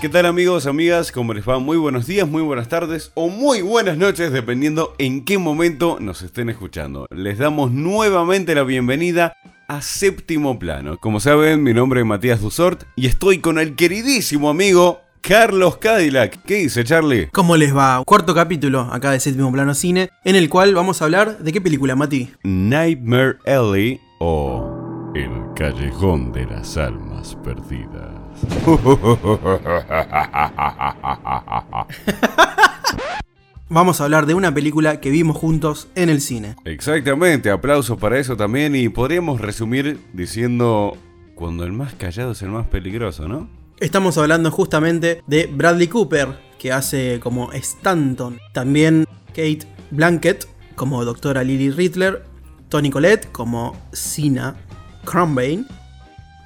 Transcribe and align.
¿Qué 0.00 0.08
tal 0.08 0.24
amigos, 0.24 0.64
amigas? 0.64 1.12
¿Cómo 1.12 1.34
les 1.34 1.46
va? 1.46 1.58
Muy 1.58 1.76
buenos 1.76 2.06
días, 2.06 2.26
muy 2.26 2.40
buenas 2.40 2.68
tardes 2.68 3.12
o 3.12 3.28
muy 3.28 3.60
buenas 3.60 3.98
noches, 3.98 4.32
dependiendo 4.32 4.94
en 4.96 5.26
qué 5.26 5.36
momento 5.36 5.98
nos 6.00 6.22
estén 6.22 6.48
escuchando. 6.48 7.06
Les 7.10 7.36
damos 7.36 7.70
nuevamente 7.70 8.54
la 8.54 8.62
bienvenida 8.62 9.36
a 9.68 9.82
Séptimo 9.82 10.58
Plano. 10.58 10.96
Como 10.96 11.20
saben, 11.20 11.62
mi 11.62 11.74
nombre 11.74 12.00
es 12.00 12.06
Matías 12.06 12.40
Dusort 12.40 12.84
y 12.96 13.08
estoy 13.08 13.40
con 13.40 13.58
el 13.58 13.76
queridísimo 13.76 14.48
amigo 14.48 15.02
Carlos 15.20 15.76
Cadillac. 15.76 16.44
¿Qué 16.44 16.54
dice 16.54 16.82
Charlie? 16.82 17.28
¿Cómo 17.30 17.58
les 17.58 17.76
va? 17.76 18.02
Cuarto 18.06 18.34
capítulo 18.34 18.88
acá 18.90 19.10
de 19.10 19.20
Séptimo 19.20 19.52
Plano 19.52 19.74
Cine, 19.74 20.08
en 20.24 20.34
el 20.34 20.48
cual 20.48 20.74
vamos 20.74 21.02
a 21.02 21.04
hablar 21.04 21.40
de 21.40 21.52
qué 21.52 21.60
película, 21.60 21.94
Mati. 21.94 22.32
Nightmare 22.42 23.36
Alley 23.44 24.00
o 24.18 25.12
El 25.14 25.30
Callejón 25.54 26.32
de 26.32 26.46
las 26.46 26.78
Almas 26.78 27.36
Perdidas. 27.44 28.19
Vamos 33.68 34.00
a 34.00 34.04
hablar 34.04 34.26
de 34.26 34.34
una 34.34 34.52
película 34.52 35.00
que 35.00 35.10
vimos 35.10 35.36
juntos 35.36 35.88
en 35.94 36.08
el 36.08 36.20
cine. 36.20 36.56
Exactamente, 36.64 37.50
aplausos 37.50 37.98
para 37.98 38.18
eso 38.18 38.36
también 38.36 38.74
y 38.74 38.88
podríamos 38.88 39.40
resumir 39.40 40.00
diciendo 40.12 40.96
cuando 41.36 41.64
el 41.64 41.72
más 41.72 41.94
callado 41.94 42.32
es 42.32 42.42
el 42.42 42.48
más 42.48 42.66
peligroso, 42.66 43.28
¿no? 43.28 43.48
Estamos 43.78 44.18
hablando 44.18 44.50
justamente 44.50 45.22
de 45.26 45.46
Bradley 45.46 45.86
Cooper, 45.86 46.36
que 46.58 46.72
hace 46.72 47.20
como 47.20 47.52
Stanton. 47.52 48.38
También 48.52 49.06
Kate 49.28 49.60
Blanket 49.90 50.46
como 50.74 51.04
doctora 51.04 51.44
Lily 51.44 51.70
Riddler. 51.70 52.24
Tony 52.68 52.90
Collette 52.90 53.30
como 53.32 53.76
Sina 53.92 54.56
Crumbain. 55.04 55.66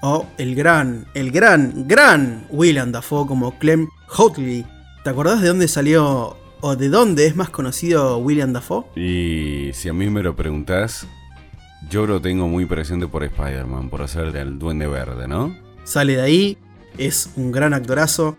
O 0.06 0.26
el 0.36 0.54
gran, 0.54 1.06
el 1.14 1.30
gran, 1.30 1.88
gran 1.88 2.44
William 2.50 2.92
Dafoe 2.92 3.26
como 3.26 3.58
Clem 3.58 3.88
Hotley. 4.14 4.66
¿Te 5.02 5.08
acordás 5.08 5.40
de 5.40 5.48
dónde 5.48 5.66
salió 5.66 6.36
o 6.60 6.76
de 6.76 6.90
dónde 6.90 7.26
es 7.26 7.36
más 7.36 7.48
conocido 7.48 8.18
William 8.18 8.52
Dafoe? 8.52 8.84
Y 8.96 9.70
si 9.72 9.88
a 9.88 9.94
mí 9.94 10.10
me 10.10 10.22
lo 10.22 10.36
preguntás, 10.36 11.06
yo 11.88 12.06
lo 12.06 12.20
tengo 12.20 12.48
muy 12.48 12.66
presente 12.66 13.08
por 13.08 13.24
Spider-Man, 13.24 13.88
por 13.88 14.02
hacer 14.02 14.30
del 14.30 14.58
Duende 14.58 14.86
Verde, 14.88 15.26
¿no? 15.26 15.56
Sale 15.84 16.16
de 16.16 16.20
ahí, 16.20 16.58
es 16.98 17.30
un 17.36 17.50
gran 17.50 17.72
actorazo. 17.72 18.36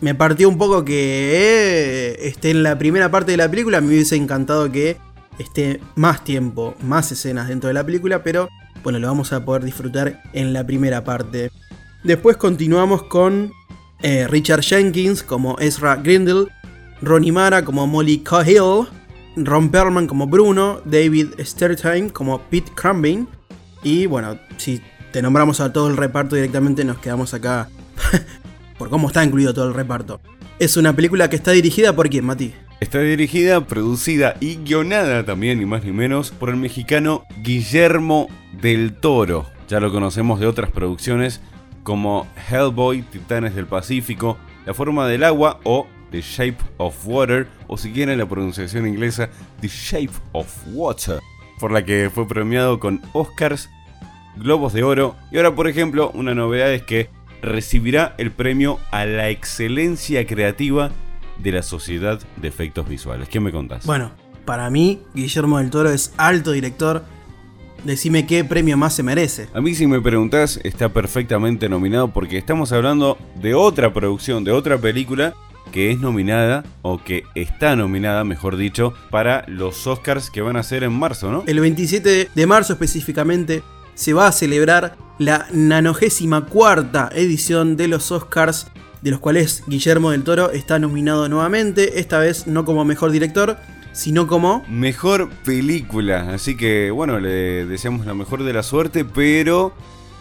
Me 0.00 0.16
partió 0.16 0.48
un 0.48 0.58
poco 0.58 0.84
que 0.84 1.30
eh, 1.36 2.16
esté 2.26 2.50
en 2.50 2.64
la 2.64 2.76
primera 2.76 3.12
parte 3.12 3.30
de 3.30 3.36
la 3.36 3.48
película, 3.48 3.80
me 3.80 3.90
hubiese 3.90 4.16
encantado 4.16 4.72
que 4.72 4.96
esté 5.38 5.80
más 5.94 6.24
tiempo, 6.24 6.74
más 6.82 7.12
escenas 7.12 7.46
dentro 7.46 7.68
de 7.68 7.74
la 7.74 7.86
película, 7.86 8.24
pero 8.24 8.48
bueno, 8.82 8.98
lo 8.98 9.06
vamos 9.08 9.32
a 9.32 9.44
poder 9.44 9.64
disfrutar 9.64 10.22
en 10.32 10.52
la 10.52 10.66
primera 10.66 11.04
parte. 11.04 11.50
Después 12.04 12.36
continuamos 12.36 13.02
con 13.04 13.52
eh, 14.02 14.26
Richard 14.28 14.62
Jenkins 14.62 15.22
como 15.22 15.58
Ezra 15.58 15.96
Grindle, 15.96 16.46
Ronnie 17.02 17.32
Mara 17.32 17.64
como 17.64 17.86
Molly 17.86 18.18
Cahill, 18.18 18.86
Ron 19.36 19.70
Perlman 19.70 20.06
como 20.06 20.26
Bruno, 20.26 20.80
David 20.84 21.28
Stertime 21.40 22.10
como 22.10 22.40
Pete 22.42 22.72
Crumbin. 22.74 23.28
Y 23.82 24.06
bueno, 24.06 24.38
si 24.56 24.80
te 25.12 25.22
nombramos 25.22 25.60
a 25.60 25.72
todo 25.72 25.88
el 25.88 25.96
reparto 25.96 26.36
directamente, 26.36 26.84
nos 26.84 26.98
quedamos 26.98 27.34
acá 27.34 27.68
por 28.78 28.88
cómo 28.90 29.08
está 29.08 29.24
incluido 29.24 29.54
todo 29.54 29.68
el 29.68 29.74
reparto. 29.74 30.20
Es 30.58 30.76
una 30.76 30.94
película 30.94 31.28
que 31.28 31.36
está 31.36 31.52
dirigida 31.52 31.94
por 31.94 32.08
quién, 32.08 32.24
Mati? 32.24 32.54
Está 32.78 33.00
dirigida, 33.00 33.66
producida 33.66 34.36
y 34.38 34.56
guionada 34.56 35.24
también, 35.24 35.58
ni 35.58 35.64
más 35.64 35.82
ni 35.82 35.92
menos, 35.92 36.30
por 36.30 36.50
el 36.50 36.56
mexicano 36.56 37.24
Guillermo 37.42 38.28
del 38.60 38.92
Toro. 38.92 39.46
Ya 39.66 39.80
lo 39.80 39.90
conocemos 39.90 40.40
de 40.40 40.46
otras 40.46 40.70
producciones 40.70 41.40
como 41.82 42.26
Hellboy, 42.50 43.00
Titanes 43.00 43.54
del 43.54 43.66
Pacífico, 43.66 44.36
La 44.66 44.74
Forma 44.74 45.08
del 45.08 45.24
Agua 45.24 45.58
o 45.64 45.86
The 46.10 46.20
Shape 46.20 46.58
of 46.76 46.94
Water, 47.06 47.48
o 47.66 47.78
si 47.78 47.92
quieren 47.92 48.18
la 48.18 48.28
pronunciación 48.28 48.86
inglesa, 48.86 49.30
The 49.62 49.68
Shape 49.68 50.12
of 50.32 50.54
Water, 50.74 51.20
por 51.58 51.72
la 51.72 51.82
que 51.82 52.10
fue 52.14 52.28
premiado 52.28 52.78
con 52.78 53.00
Oscars, 53.14 53.70
Globos 54.36 54.74
de 54.74 54.82
Oro, 54.82 55.16
y 55.32 55.38
ahora 55.38 55.54
por 55.54 55.66
ejemplo 55.66 56.10
una 56.12 56.34
novedad 56.34 56.74
es 56.74 56.82
que 56.82 57.08
recibirá 57.40 58.14
el 58.18 58.32
premio 58.32 58.78
a 58.90 59.06
la 59.06 59.30
excelencia 59.30 60.26
creativa 60.26 60.90
de 61.38 61.52
la 61.52 61.62
Sociedad 61.62 62.20
de 62.36 62.48
Efectos 62.48 62.88
Visuales. 62.88 63.28
¿Qué 63.28 63.40
me 63.40 63.52
contás? 63.52 63.86
Bueno, 63.86 64.12
para 64.44 64.70
mí, 64.70 65.02
Guillermo 65.14 65.58
del 65.58 65.70
Toro 65.70 65.90
es 65.90 66.12
alto 66.16 66.52
director. 66.52 67.04
Decime 67.84 68.26
qué 68.26 68.44
premio 68.44 68.76
más 68.76 68.94
se 68.94 69.02
merece. 69.02 69.48
A 69.54 69.60
mí 69.60 69.74
si 69.74 69.86
me 69.86 70.00
preguntás, 70.00 70.58
está 70.64 70.88
perfectamente 70.88 71.68
nominado 71.68 72.12
porque 72.12 72.38
estamos 72.38 72.72
hablando 72.72 73.18
de 73.36 73.54
otra 73.54 73.92
producción, 73.92 74.44
de 74.44 74.52
otra 74.52 74.78
película 74.78 75.34
que 75.72 75.90
es 75.90 75.98
nominada, 75.98 76.64
o 76.82 77.02
que 77.02 77.24
está 77.34 77.76
nominada, 77.76 78.24
mejor 78.24 78.56
dicho, 78.56 78.94
para 79.10 79.44
los 79.48 79.86
Oscars 79.86 80.30
que 80.30 80.40
van 80.40 80.56
a 80.56 80.62
ser 80.62 80.84
en 80.84 80.92
marzo, 80.92 81.30
¿no? 81.30 81.44
El 81.46 81.60
27 81.60 82.30
de 82.34 82.46
marzo 82.46 82.72
específicamente 82.72 83.62
se 83.94 84.12
va 84.12 84.28
a 84.28 84.32
celebrar 84.32 84.96
la 85.18 85.46
94 85.52 87.10
edición 87.12 87.76
de 87.76 87.88
los 87.88 88.12
Oscars 88.12 88.68
de 89.02 89.10
los 89.10 89.20
cuales 89.20 89.62
Guillermo 89.66 90.10
del 90.10 90.24
Toro 90.24 90.50
está 90.50 90.78
nominado 90.78 91.28
nuevamente, 91.28 92.00
esta 92.00 92.18
vez 92.18 92.46
no 92.46 92.64
como 92.64 92.84
mejor 92.84 93.10
director, 93.10 93.56
sino 93.92 94.26
como 94.26 94.64
mejor 94.68 95.30
película. 95.44 96.32
Así 96.34 96.56
que 96.56 96.90
bueno, 96.90 97.18
le 97.18 97.66
deseamos 97.66 98.06
la 98.06 98.14
mejor 98.14 98.44
de 98.44 98.52
la 98.52 98.62
suerte, 98.62 99.04
pero 99.04 99.72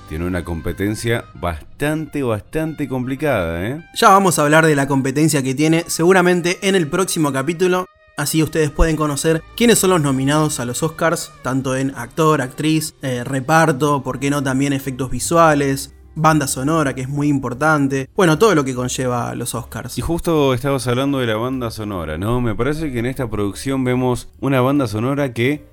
tiene 0.07 0.25
una 0.25 0.43
competencia 0.43 1.25
bastante, 1.33 2.23
bastante 2.23 2.87
complicada, 2.87 3.67
¿eh? 3.67 3.83
Ya 3.95 4.09
vamos 4.09 4.37
a 4.37 4.43
hablar 4.43 4.65
de 4.65 4.75
la 4.75 4.87
competencia 4.87 5.41
que 5.41 5.55
tiene 5.55 5.83
seguramente 5.87 6.59
en 6.61 6.75
el 6.75 6.87
próximo 6.87 7.33
capítulo. 7.33 7.87
Así 8.17 8.41
ustedes 8.41 8.69
pueden 8.69 8.95
conocer 8.95 9.41
quiénes 9.57 9.79
son 9.79 9.89
los 9.89 10.01
nominados 10.01 10.61
a 10.61 10.65
los 10.65 10.83
Oscars, 10.83 11.31
tanto 11.41 11.75
en 11.75 11.93
actor, 11.95 12.41
actriz, 12.41 12.93
eh, 13.01 13.25
reparto, 13.25 14.03
por 14.03 14.19
qué 14.19 14.29
no 14.29 14.41
también 14.41 14.71
efectos 14.71 15.11
visuales, 15.11 15.94
banda 16.15 16.47
sonora, 16.47 16.95
que 16.95 17.01
es 17.01 17.09
muy 17.09 17.27
importante. 17.27 18.09
Bueno, 18.15 18.39
todo 18.39 18.55
lo 18.55 18.63
que 18.63 18.73
conlleva 18.73 19.35
los 19.35 19.53
Oscars. 19.53 19.97
Y 19.97 20.01
justo 20.01 20.53
estabas 20.53 20.87
hablando 20.87 21.19
de 21.19 21.27
la 21.27 21.35
banda 21.35 21.69
sonora, 21.71 22.17
¿no? 22.17 22.41
Me 22.41 22.55
parece 22.55 22.91
que 22.91 22.99
en 22.99 23.05
esta 23.05 23.29
producción 23.29 23.83
vemos 23.83 24.29
una 24.39 24.61
banda 24.61 24.87
sonora 24.87 25.33
que 25.33 25.65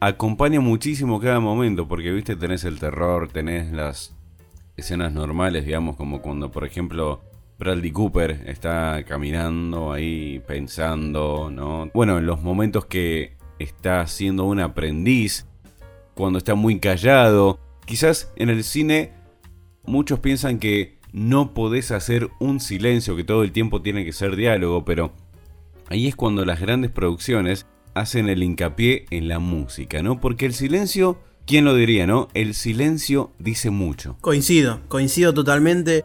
acompaña 0.00 0.60
muchísimo 0.60 1.20
cada 1.20 1.40
momento, 1.40 1.88
porque, 1.88 2.12
viste, 2.12 2.36
tenés 2.36 2.64
el 2.64 2.78
terror, 2.78 3.28
tenés 3.28 3.72
las 3.72 4.14
escenas 4.76 5.12
normales, 5.12 5.64
digamos, 5.64 5.96
como 5.96 6.22
cuando, 6.22 6.52
por 6.52 6.64
ejemplo, 6.64 7.22
Bradley 7.58 7.90
Cooper 7.90 8.44
está 8.46 9.02
caminando 9.06 9.92
ahí 9.92 10.40
pensando, 10.46 11.50
¿no? 11.50 11.90
Bueno, 11.92 12.18
en 12.18 12.26
los 12.26 12.42
momentos 12.42 12.86
que 12.86 13.36
está 13.58 14.06
siendo 14.06 14.44
un 14.44 14.60
aprendiz, 14.60 15.46
cuando 16.14 16.38
está 16.38 16.54
muy 16.54 16.78
callado, 16.78 17.58
quizás 17.84 18.32
en 18.36 18.50
el 18.50 18.62
cine 18.62 19.17
muchos 19.88 20.20
piensan 20.20 20.58
que 20.58 20.98
no 21.12 21.54
podés 21.54 21.90
hacer 21.90 22.30
un 22.38 22.60
silencio, 22.60 23.16
que 23.16 23.24
todo 23.24 23.42
el 23.42 23.52
tiempo 23.52 23.82
tiene 23.82 24.04
que 24.04 24.12
ser 24.12 24.36
diálogo, 24.36 24.84
pero 24.84 25.12
ahí 25.88 26.06
es 26.06 26.14
cuando 26.14 26.44
las 26.44 26.60
grandes 26.60 26.90
producciones 26.90 27.66
hacen 27.94 28.28
el 28.28 28.42
hincapié 28.42 29.06
en 29.10 29.28
la 29.28 29.38
música, 29.38 30.02
¿no? 30.02 30.20
Porque 30.20 30.46
el 30.46 30.54
silencio, 30.54 31.18
¿quién 31.46 31.64
lo 31.64 31.74
diría, 31.74 32.06
no? 32.06 32.28
El 32.34 32.54
silencio 32.54 33.32
dice 33.38 33.70
mucho. 33.70 34.16
Coincido, 34.20 34.80
coincido 34.88 35.34
totalmente. 35.34 36.04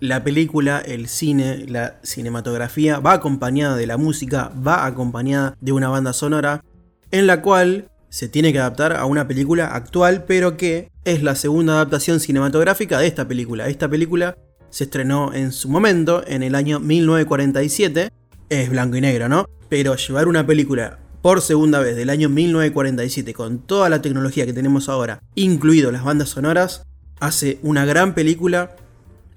La 0.00 0.22
película, 0.22 0.80
el 0.80 1.08
cine, 1.08 1.66
la 1.66 1.98
cinematografía 2.02 2.98
va 2.98 3.14
acompañada 3.14 3.76
de 3.76 3.86
la 3.86 3.96
música, 3.96 4.52
va 4.66 4.86
acompañada 4.86 5.56
de 5.60 5.72
una 5.72 5.88
banda 5.88 6.12
sonora, 6.12 6.62
en 7.10 7.26
la 7.26 7.42
cual 7.42 7.88
se 8.14 8.28
tiene 8.28 8.52
que 8.52 8.60
adaptar 8.60 8.92
a 8.92 9.06
una 9.06 9.26
película 9.26 9.74
actual, 9.74 10.22
pero 10.24 10.56
que 10.56 10.88
es 11.04 11.24
la 11.24 11.34
segunda 11.34 11.72
adaptación 11.72 12.20
cinematográfica 12.20 13.00
de 13.00 13.08
esta 13.08 13.26
película. 13.26 13.66
Esta 13.66 13.88
película 13.88 14.38
se 14.70 14.84
estrenó 14.84 15.34
en 15.34 15.50
su 15.50 15.68
momento, 15.68 16.22
en 16.24 16.44
el 16.44 16.54
año 16.54 16.78
1947. 16.78 18.12
Es 18.50 18.70
blanco 18.70 18.96
y 18.98 19.00
negro, 19.00 19.28
¿no? 19.28 19.48
Pero 19.68 19.96
llevar 19.96 20.28
una 20.28 20.46
película 20.46 21.00
por 21.22 21.40
segunda 21.40 21.80
vez 21.80 21.96
del 21.96 22.08
año 22.08 22.28
1947 22.28 23.34
con 23.34 23.58
toda 23.58 23.88
la 23.88 24.00
tecnología 24.00 24.46
que 24.46 24.52
tenemos 24.52 24.88
ahora, 24.88 25.20
incluido 25.34 25.90
las 25.90 26.04
bandas 26.04 26.28
sonoras, 26.28 26.86
hace 27.18 27.58
una 27.62 27.84
gran 27.84 28.14
película 28.14 28.76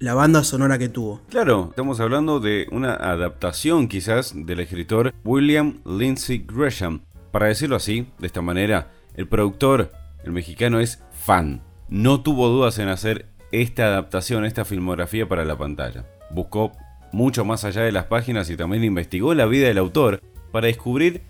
la 0.00 0.14
banda 0.14 0.44
sonora 0.44 0.78
que 0.78 0.88
tuvo. 0.88 1.20
Claro, 1.28 1.68
estamos 1.70 1.98
hablando 2.00 2.40
de 2.40 2.66
una 2.70 2.94
adaptación 2.94 3.88
quizás 3.88 4.32
del 4.34 4.60
escritor 4.60 5.12
William 5.24 5.80
Lindsay 5.84 6.44
Gresham, 6.46 7.00
para 7.30 7.46
decirlo 7.46 7.76
así, 7.76 8.08
de 8.18 8.26
esta 8.26 8.42
manera, 8.42 8.90
el 9.14 9.28
productor, 9.28 9.92
el 10.24 10.32
mexicano, 10.32 10.80
es 10.80 11.02
fan. 11.12 11.62
No 11.88 12.22
tuvo 12.22 12.48
dudas 12.48 12.78
en 12.78 12.88
hacer 12.88 13.26
esta 13.52 13.86
adaptación, 13.86 14.44
esta 14.44 14.64
filmografía 14.64 15.28
para 15.28 15.44
la 15.44 15.56
pantalla. 15.56 16.04
Buscó 16.30 16.72
mucho 17.12 17.44
más 17.44 17.64
allá 17.64 17.82
de 17.82 17.92
las 17.92 18.04
páginas 18.04 18.50
y 18.50 18.56
también 18.56 18.84
investigó 18.84 19.34
la 19.34 19.46
vida 19.46 19.68
del 19.68 19.78
autor 19.78 20.20
para 20.52 20.66
descubrir 20.66 21.22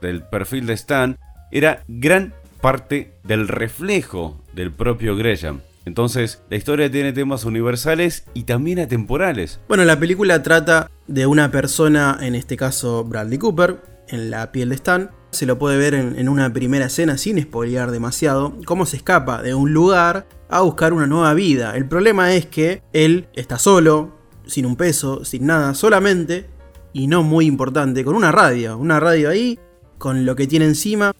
del 0.00 0.22
perfil 0.22 0.66
de 0.66 0.74
Stan 0.74 1.18
era 1.50 1.82
gran 1.88 2.34
parte 2.60 3.12
del 3.24 3.48
reflejo 3.48 4.42
del 4.52 4.72
propio 4.72 5.16
Gresham. 5.16 5.60
Entonces, 5.84 6.42
la 6.50 6.56
historia 6.56 6.90
tiene 6.90 7.12
temas 7.12 7.44
universales 7.44 8.24
y 8.34 8.42
también 8.42 8.78
atemporales. 8.78 9.58
Bueno, 9.68 9.84
la 9.84 9.98
película 9.98 10.42
trata 10.42 10.90
de 11.06 11.26
una 11.26 11.50
persona, 11.50 12.18
en 12.20 12.34
este 12.34 12.56
caso 12.56 13.04
Bradley 13.04 13.38
Cooper, 13.38 13.78
en 14.08 14.30
la 14.30 14.52
piel 14.52 14.68
de 14.68 14.74
Stan. 14.74 15.10
Se 15.38 15.46
lo 15.46 15.56
puede 15.56 15.78
ver 15.78 15.94
en, 15.94 16.28
una 16.28 16.52
primera 16.52 16.86
escena 16.86 17.16
sin 17.16 17.40
spoilear 17.40 17.92
demasiado, 17.92 18.56
cómo 18.64 18.86
se 18.86 18.96
escapa 18.96 19.40
de 19.40 19.54
un 19.54 19.72
lugar 19.72 20.26
a 20.48 20.62
buscar 20.62 20.92
una 20.92 21.06
nueva 21.06 21.32
vida. 21.32 21.76
El 21.76 21.86
problema 21.86 22.34
es 22.34 22.46
que 22.46 22.82
él 22.92 23.28
está 23.34 23.56
solo, 23.56 24.16
sin 24.46 24.66
un 24.66 24.74
peso, 24.74 25.24
sin 25.24 25.46
nada, 25.46 25.74
solamente, 25.74 26.50
y 26.92 27.06
no 27.06 27.22
muy 27.22 27.46
importante, 27.46 28.02
con 28.02 28.16
una 28.16 28.32
radio. 28.32 28.76
Una 28.78 28.98
radio 28.98 29.30
ahí, 29.30 29.60
con 29.98 30.26
lo 30.26 30.34
que 30.34 30.48
tiene 30.48 30.64
encima, 30.64 31.12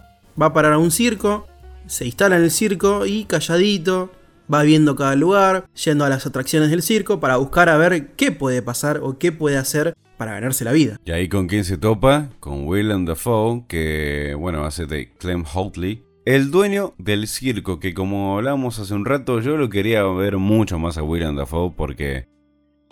va 0.43 0.47
a 0.47 0.53
parar 0.53 0.73
a 0.73 0.79
un 0.79 0.91
circo, 0.91 1.47
se 1.87 2.05
instala 2.05 2.39
en 2.39 2.43
el 2.43 2.51
circo 2.51 3.07
y 3.07 3.25
calladito, 3.25 4.11
va 4.53 4.65
viendo 4.65 4.97
cada 4.97 5.15
lugar, 5.15 5.69
yendo 5.85 6.05
a 6.05 6.09
las 6.09 6.27
atracciones 6.27 6.71
del 6.71 6.83
circo 6.83 7.21
para 7.21 7.37
buscar 7.37 7.69
a 7.69 7.77
ver 7.77 8.17
qué 8.17 8.33
puede 8.33 8.63
pasar 8.63 8.99
o 9.01 9.17
qué 9.17 9.31
puede 9.31 9.59
hacer 9.59 9.95
para 10.19 10.33
ganarse 10.33 10.65
la 10.65 10.73
vida. 10.73 11.01
Y 11.05 11.13
ahí 11.13 11.29
con 11.29 11.47
quién 11.47 11.65
se 11.65 11.79
topa? 11.79 12.29
Con 12.41 12.67
Willem 12.67 13.07
Dafoe, 13.07 13.65
que 13.69 14.35
bueno, 14.39 14.65
hace 14.65 14.85
de 14.87 15.13
Clem 15.15 15.45
Hotley. 15.55 16.03
El 16.27 16.51
dueño 16.51 16.93
del 16.99 17.27
circo, 17.27 17.81
que 17.81 17.95
como 17.95 18.37
hablamos 18.37 18.79
hace 18.79 18.93
un 18.93 19.07
rato, 19.07 19.41
yo 19.41 19.57
lo 19.57 19.71
quería 19.71 20.03
ver 20.03 20.37
mucho 20.37 20.79
más 20.79 20.99
a 20.99 21.03
Willem 21.03 21.37
Dafoe 21.37 21.73
porque 21.75 22.27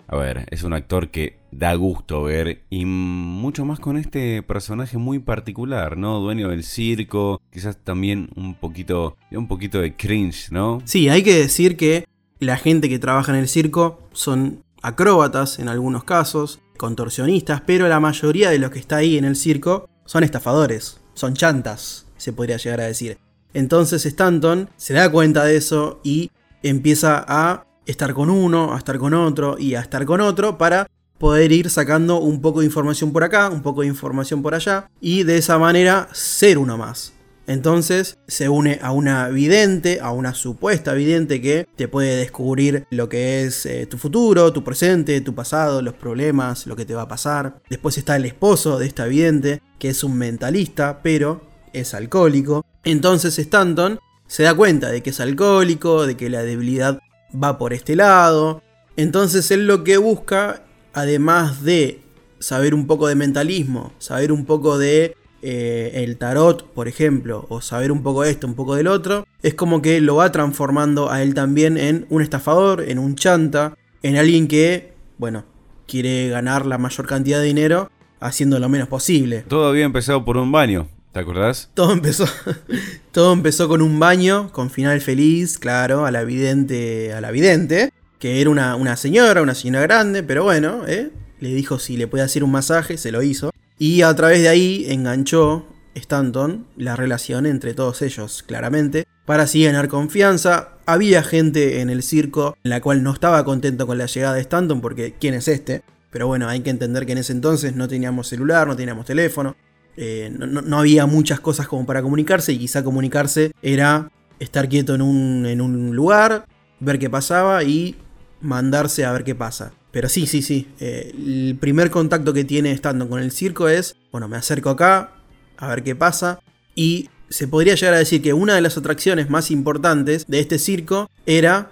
a 0.07 0.15
ver, 0.15 0.45
es 0.51 0.63
un 0.63 0.73
actor 0.73 1.09
que 1.09 1.37
da 1.51 1.73
gusto 1.75 2.23
ver 2.23 2.63
y 2.69 2.85
mucho 2.85 3.65
más 3.65 3.79
con 3.79 3.97
este 3.97 4.41
personaje 4.41 4.97
muy 4.97 5.19
particular, 5.19 5.97
¿no? 5.97 6.19
Dueño 6.19 6.49
del 6.49 6.63
circo, 6.63 7.41
quizás 7.51 7.77
también 7.83 8.29
un 8.35 8.55
poquito, 8.55 9.17
un 9.31 9.47
poquito 9.47 9.81
de 9.81 9.95
cringe, 9.95 10.49
¿no? 10.51 10.81
Sí, 10.85 11.09
hay 11.09 11.23
que 11.23 11.35
decir 11.35 11.75
que 11.75 12.05
la 12.39 12.57
gente 12.57 12.87
que 12.87 12.99
trabaja 12.99 13.33
en 13.33 13.39
el 13.39 13.49
circo 13.49 13.99
son 14.13 14.63
acróbatas 14.81 15.59
en 15.59 15.67
algunos 15.67 16.05
casos, 16.05 16.61
contorsionistas, 16.77 17.61
pero 17.61 17.87
la 17.87 17.99
mayoría 17.99 18.49
de 18.49 18.59
los 18.59 18.71
que 18.71 18.79
está 18.79 18.97
ahí 18.97 19.17
en 19.17 19.25
el 19.25 19.35
circo 19.35 19.89
son 20.05 20.23
estafadores, 20.23 20.99
son 21.13 21.33
chantas, 21.33 22.05
se 22.17 22.33
podría 22.33 22.57
llegar 22.57 22.81
a 22.81 22.85
decir. 22.85 23.17
Entonces 23.53 24.05
Stanton 24.05 24.69
se 24.77 24.93
da 24.93 25.11
cuenta 25.11 25.43
de 25.43 25.57
eso 25.57 25.99
y 26.03 26.31
empieza 26.63 27.25
a 27.27 27.65
estar 27.85 28.13
con 28.13 28.29
uno, 28.29 28.73
a 28.73 28.77
estar 28.77 28.97
con 28.97 29.13
otro 29.13 29.57
y 29.57 29.75
a 29.75 29.81
estar 29.81 30.05
con 30.05 30.21
otro 30.21 30.57
para 30.57 30.87
poder 31.17 31.51
ir 31.51 31.69
sacando 31.69 32.19
un 32.19 32.41
poco 32.41 32.59
de 32.59 32.65
información 32.67 33.11
por 33.11 33.23
acá, 33.23 33.49
un 33.49 33.61
poco 33.61 33.81
de 33.81 33.87
información 33.87 34.41
por 34.41 34.53
allá 34.53 34.89
y 35.01 35.23
de 35.23 35.37
esa 35.37 35.57
manera 35.57 36.07
ser 36.13 36.57
uno 36.57 36.77
más. 36.77 37.16
Entonces 37.47 38.17
se 38.27 38.49
une 38.49 38.77
a 38.81 38.91
una 38.91 39.29
vidente, 39.29 39.99
a 40.01 40.11
una 40.11 40.33
supuesta 40.33 40.93
vidente 40.93 41.41
que 41.41 41.65
te 41.77 41.87
puede 41.87 42.17
descubrir 42.17 42.85
lo 42.91 43.07
que 43.07 43.43
es 43.43 43.65
eh, 43.65 43.85
tu 43.85 43.97
futuro, 43.97 44.51
tu 44.51 44.65
presente, 44.65 45.21
tu 45.21 45.33
pasado, 45.33 45.81
los 45.81 45.93
problemas, 45.93 46.67
lo 46.67 46.75
que 46.75 46.85
te 46.85 46.93
va 46.93 47.03
a 47.03 47.07
pasar. 47.07 47.61
Después 47.69 47.97
está 47.97 48.17
el 48.17 48.25
esposo 48.25 48.77
de 48.77 48.85
esta 48.85 49.05
vidente, 49.05 49.61
que 49.79 49.89
es 49.89 50.03
un 50.03 50.17
mentalista, 50.17 51.01
pero 51.01 51.41
es 51.71 51.93
alcohólico. 51.93 52.65
Entonces 52.83 53.39
Stanton 53.39 53.99
se 54.27 54.43
da 54.43 54.53
cuenta 54.53 54.91
de 54.91 55.01
que 55.01 55.11
es 55.11 55.19
alcohólico, 55.21 56.05
de 56.05 56.17
que 56.17 56.29
la 56.29 56.43
debilidad 56.43 56.99
va 57.31 57.57
por 57.57 57.73
este 57.73 57.95
lado. 57.95 58.61
Entonces 58.97 59.49
él 59.51 59.67
lo 59.67 59.85
que 59.85 59.97
busca, 59.97 60.63
además 60.93 61.63
de 61.63 62.01
saber 62.39 62.73
un 62.73 62.87
poco 62.87 63.07
de 63.07 63.15
mentalismo, 63.15 63.93
saber 63.99 64.31
un 64.31 64.45
poco 64.45 64.77
de 64.77 65.15
eh, 65.41 65.91
el 66.03 66.17
tarot, 66.17 66.65
por 66.73 66.87
ejemplo, 66.87 67.45
o 67.49 67.61
saber 67.61 67.91
un 67.91 68.03
poco 68.03 68.23
de 68.23 68.31
esto, 68.31 68.47
un 68.47 68.55
poco 68.55 68.75
del 68.75 68.87
otro, 68.87 69.25
es 69.41 69.53
como 69.53 69.81
que 69.81 70.01
lo 70.01 70.15
va 70.15 70.31
transformando 70.31 71.11
a 71.11 71.21
él 71.21 71.33
también 71.33 71.77
en 71.77 72.05
un 72.09 72.21
estafador, 72.21 72.81
en 72.81 72.99
un 72.99 73.15
chanta, 73.15 73.77
en 74.03 74.17
alguien 74.17 74.47
que, 74.47 74.93
bueno, 75.17 75.45
quiere 75.87 76.29
ganar 76.29 76.65
la 76.65 76.77
mayor 76.77 77.07
cantidad 77.07 77.39
de 77.39 77.45
dinero 77.45 77.89
haciendo 78.19 78.59
lo 78.59 78.69
menos 78.69 78.87
posible. 78.87 79.43
Todo 79.47 79.67
había 79.67 79.85
empezado 79.85 80.23
por 80.25 80.37
un 80.37 80.51
baño. 80.51 80.87
¿Te 81.11 81.19
acordás? 81.19 81.71
Todo 81.73 81.93
empezó, 81.93 82.25
todo 83.11 83.33
empezó 83.33 83.67
con 83.67 83.81
un 83.81 83.99
baño, 83.99 84.51
con 84.51 84.69
final 84.69 85.01
feliz, 85.01 85.57
claro, 85.57 86.05
a 86.05 86.11
la 86.11 86.23
vidente, 86.23 87.13
a 87.13 87.21
la 87.21 87.31
vidente, 87.31 87.91
que 88.19 88.41
era 88.41 88.49
una, 88.49 88.95
señora, 88.97 89.41
una 89.41 89.55
señora 89.55 89.81
grande, 89.81 90.21
pero 90.21 90.43
bueno, 90.43 90.81
¿eh? 90.87 91.09
le 91.39 91.49
dijo 91.53 91.79
si 91.79 91.97
le 91.97 92.07
podía 92.07 92.25
hacer 92.25 92.43
un 92.43 92.51
masaje, 92.51 92.97
se 92.97 93.11
lo 93.11 93.23
hizo. 93.23 93.51
Y 93.77 94.01
a 94.01 94.15
través 94.15 94.41
de 94.41 94.49
ahí 94.49 94.85
enganchó 94.89 95.67
Stanton 95.93 96.67
la 96.77 96.95
relación 96.95 97.45
entre 97.45 97.73
todos 97.73 98.01
ellos, 98.01 98.43
claramente, 98.43 99.05
para 99.25 99.43
así 99.43 99.63
ganar 99.63 99.87
confianza. 99.87 100.77
Había 100.85 101.23
gente 101.23 101.81
en 101.81 101.89
el 101.89 102.03
circo 102.03 102.57
en 102.63 102.69
la 102.69 102.81
cual 102.81 103.03
no 103.03 103.11
estaba 103.13 103.43
contento 103.43 103.85
con 103.85 103.97
la 103.97 104.05
llegada 104.05 104.35
de 104.35 104.41
Stanton, 104.41 104.81
porque 104.81 105.15
¿quién 105.19 105.33
es 105.33 105.47
este? 105.47 105.83
Pero 106.11 106.27
bueno, 106.27 106.47
hay 106.47 106.61
que 106.61 106.69
entender 106.69 107.05
que 107.05 107.11
en 107.11 107.17
ese 107.19 107.33
entonces 107.33 107.75
no 107.75 107.87
teníamos 107.87 108.27
celular, 108.27 108.67
no 108.67 108.75
teníamos 108.75 109.05
teléfono, 109.05 109.55
eh, 109.97 110.31
no, 110.31 110.77
había 110.77 111.07
muchas 111.07 111.39
cosas 111.39 111.67
como 111.67 111.85
para 111.85 112.01
comunicarse 112.01 112.53
y 112.53 112.59
quizá 112.59 112.83
comunicarse 112.83 113.51
era 113.63 114.11
estar 114.39 114.69
quieto 114.69 114.93
en 114.93 115.01
un, 115.01 115.95
lugar, 115.95 116.45
ver 116.79 116.99
qué 116.99 117.09
pasaba 117.09 117.63
y 117.63 117.95
mandarse 118.39 119.05
a 119.05 119.11
ver 119.11 119.23
qué 119.23 119.35
pasa. 119.35 119.73
Pero 119.91 120.09
sí, 120.09 120.27
sí, 120.27 120.41
sí. 120.41 120.67
Eh, 120.79 121.11
el 121.15 121.57
primer 121.59 121.89
contacto 121.89 122.33
que 122.33 122.43
tiene 122.43 122.71
estando 122.71 123.07
con 123.09 123.21
el 123.21 123.31
circo 123.31 123.67
es, 123.67 123.95
bueno, 124.11 124.27
me 124.27 124.37
acerco 124.37 124.69
acá, 124.69 125.13
a 125.57 125.67
ver 125.67 125.83
qué 125.83 125.95
pasa. 125.95 126.39
Y 126.75 127.09
se 127.29 127.47
podría 127.47 127.75
llegar 127.75 127.93
a 127.93 127.99
decir 127.99 128.21
que 128.21 128.33
una 128.33 128.55
de 128.55 128.61
las 128.61 128.77
atracciones 128.77 129.29
más 129.29 129.51
importantes 129.51 130.25
de 130.27 130.39
este 130.39 130.59
circo 130.59 131.09
era 131.25 131.71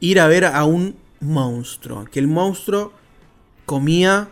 ir 0.00 0.20
a 0.20 0.26
ver 0.26 0.44
a 0.44 0.64
un 0.64 0.96
monstruo. 1.20 2.04
Que 2.06 2.20
el 2.20 2.26
monstruo 2.26 2.92
comía 3.66 4.30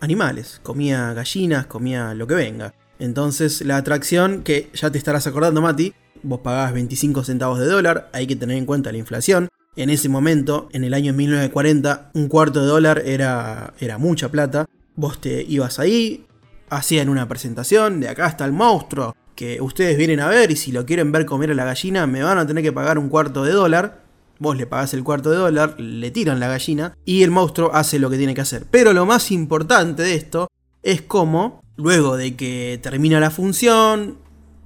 animales, 0.00 0.60
comía 0.62 1.12
gallinas, 1.14 1.66
comía 1.66 2.14
lo 2.14 2.26
que 2.26 2.34
venga. 2.34 2.74
Entonces 2.98 3.62
la 3.62 3.76
atracción, 3.76 4.42
que 4.42 4.70
ya 4.74 4.90
te 4.90 4.98
estarás 4.98 5.26
acordando 5.26 5.62
Mati, 5.62 5.94
vos 6.22 6.40
pagabas 6.40 6.72
25 6.72 7.24
centavos 7.24 7.58
de 7.58 7.66
dólar, 7.66 8.10
hay 8.12 8.26
que 8.26 8.36
tener 8.36 8.56
en 8.56 8.66
cuenta 8.66 8.92
la 8.92 8.98
inflación. 8.98 9.48
En 9.76 9.90
ese 9.90 10.08
momento, 10.08 10.68
en 10.72 10.84
el 10.84 10.94
año 10.94 11.12
1940, 11.12 12.10
un 12.14 12.28
cuarto 12.28 12.60
de 12.60 12.66
dólar 12.66 13.02
era, 13.04 13.74
era 13.80 13.98
mucha 13.98 14.30
plata. 14.30 14.66
Vos 14.94 15.20
te 15.20 15.42
ibas 15.42 15.80
ahí, 15.80 16.26
hacían 16.70 17.08
una 17.08 17.26
presentación, 17.26 18.00
de 18.00 18.08
acá 18.08 18.28
está 18.28 18.44
el 18.44 18.52
monstruo, 18.52 19.16
que 19.34 19.60
ustedes 19.60 19.96
vienen 19.96 20.20
a 20.20 20.28
ver 20.28 20.52
y 20.52 20.56
si 20.56 20.70
lo 20.70 20.86
quieren 20.86 21.10
ver 21.10 21.26
comer 21.26 21.50
a 21.50 21.54
la 21.54 21.64
gallina 21.64 22.06
me 22.06 22.22
van 22.22 22.38
a 22.38 22.46
tener 22.46 22.62
que 22.62 22.72
pagar 22.72 22.98
un 22.98 23.08
cuarto 23.08 23.42
de 23.44 23.52
dólar. 23.52 24.04
Vos 24.38 24.56
le 24.56 24.66
pagás 24.66 24.94
el 24.94 25.04
cuarto 25.04 25.30
de 25.30 25.36
dólar, 25.36 25.80
le 25.80 26.10
tiran 26.10 26.40
la 26.40 26.48
gallina 26.48 26.96
y 27.04 27.22
el 27.22 27.30
monstruo 27.30 27.70
hace 27.74 27.98
lo 27.98 28.10
que 28.10 28.18
tiene 28.18 28.34
que 28.34 28.40
hacer. 28.40 28.66
Pero 28.70 28.92
lo 28.92 29.06
más 29.06 29.30
importante 29.30 30.02
de 30.02 30.14
esto 30.14 30.48
es 30.82 31.02
cómo, 31.02 31.62
luego 31.76 32.16
de 32.16 32.36
que 32.36 32.78
termina 32.82 33.20
la 33.20 33.30
función, 33.30 34.18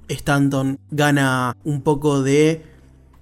Stanton 0.07 0.79
gana 0.91 1.55
un 1.63 1.81
poco 1.81 2.21
de 2.21 2.63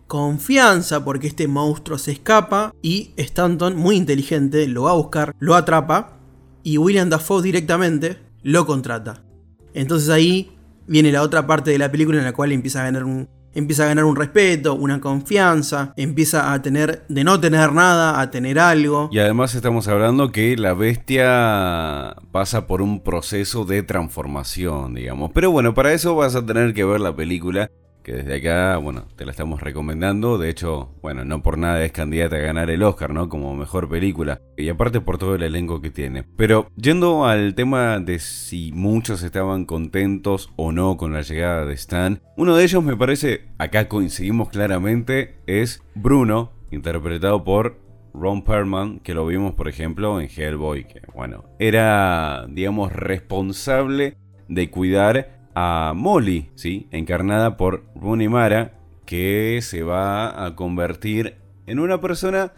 confianza 0.08 1.04
porque 1.04 1.28
este 1.28 1.48
monstruo 1.48 1.98
se 1.98 2.12
escapa 2.12 2.74
y 2.82 3.12
Stanton, 3.18 3.76
muy 3.76 3.96
inteligente, 3.96 4.68
lo 4.68 4.84
va 4.84 4.92
a 4.92 4.96
buscar, 4.96 5.36
lo 5.40 5.56
atrapa 5.56 6.18
y 6.64 6.78
William 6.78 7.10
Dafoe 7.10 7.44
directamente 7.44 8.18
lo 8.42 8.66
contrata. 8.66 9.24
Entonces 9.74 10.10
ahí 10.10 10.52
viene 10.88 11.12
la 11.12 11.22
otra 11.22 11.46
parte 11.46 11.72
de 11.72 11.78
la 11.78 11.92
película 11.92 12.18
en 12.18 12.26
la 12.26 12.34
cual 12.34 12.52
empieza 12.52 12.82
a 12.82 12.86
ganar 12.86 13.04
un, 13.04 13.30
empieza 13.54 13.84
a 13.84 13.88
ganar 13.88 14.06
un 14.06 14.16
respeto, 14.16 14.76
una 14.76 15.02
confianza, 15.02 15.94
empieza 15.98 16.54
a 16.54 16.62
tener, 16.62 17.06
de 17.10 17.24
no 17.24 17.40
tener 17.40 17.74
nada, 17.74 18.22
a 18.22 18.30
tener 18.32 18.60
algo. 18.60 19.10
Y 19.12 19.20
además 19.20 19.56
estamos 19.56 19.88
hablando 19.88 20.32
que 20.32 20.56
la 20.56 20.74
bestia 20.74 22.16
pasa 22.32 22.68
por 22.68 22.82
un 22.82 23.02
proceso 23.02 23.66
de 23.66 23.84
transformación, 23.84 24.94
digamos. 24.94 25.32
Pero 25.34 25.52
bueno, 25.52 25.74
para 25.74 25.94
eso 25.94 26.16
vas 26.16 26.36
a 26.36 26.46
tener 26.46 26.74
que 26.74 26.86
ver 26.86 27.02
la 27.02 27.16
película 27.16 27.70
que 28.08 28.14
desde 28.14 28.36
acá, 28.38 28.78
bueno, 28.78 29.04
te 29.18 29.26
la 29.26 29.32
estamos 29.32 29.62
recomendando. 29.62 30.38
De 30.38 30.50
hecho, 30.50 30.96
bueno, 31.02 31.26
no 31.26 31.44
por 31.44 31.58
nada 31.58 31.84
es 31.84 31.92
candidata 31.92 32.38
a 32.38 32.40
ganar 32.40 32.70
el 32.70 32.82
Oscar, 32.82 33.14
¿no? 33.14 33.28
Como 33.28 33.54
mejor 33.54 33.90
película. 33.90 34.40
Y 34.56 34.70
aparte 34.70 35.02
por 35.02 35.18
todo 35.18 35.36
el 35.36 35.44
elenco 35.44 35.82
que 35.82 35.92
tiene. 35.92 36.24
Pero 36.24 36.70
yendo 36.78 37.26
al 37.26 37.54
tema 37.54 38.00
de 38.00 38.20
si 38.20 38.72
muchos 38.72 39.24
estaban 39.24 39.66
contentos 39.66 40.54
o 40.56 40.72
no 40.72 40.96
con 40.96 41.12
la 41.12 41.22
llegada 41.22 41.66
de 41.66 41.74
Stan, 41.74 42.22
uno 42.38 42.56
de 42.56 42.64
ellos 42.64 42.82
me 42.82 42.96
parece, 42.96 43.50
acá 43.58 43.90
coincidimos 43.90 44.48
claramente, 44.48 45.40
es 45.46 45.84
Bruno, 45.94 46.54
interpretado 46.72 47.44
por 47.44 47.78
Ron 48.14 48.42
Perlman, 48.42 49.00
que 49.02 49.16
lo 49.16 49.26
vimos 49.26 49.54
por 49.54 49.68
ejemplo 49.68 50.22
en 50.22 50.30
Hellboy, 50.34 50.86
que 50.86 51.02
bueno, 51.14 51.44
era, 51.60 52.46
digamos, 52.48 52.94
responsable 52.94 54.16
de 54.48 54.70
cuidar 54.70 55.37
a 55.60 55.94
Molly, 55.96 56.52
¿sí? 56.54 56.88
encarnada 56.92 57.58
por 57.58 57.84
Rooney 57.96 58.28
Mara, 58.30 58.74
que 59.08 59.60
se 59.64 59.82
va 59.82 60.46
a 60.46 60.56
convertir 60.56 61.38
en 61.66 61.80
una 61.80 62.00
persona... 62.00 62.54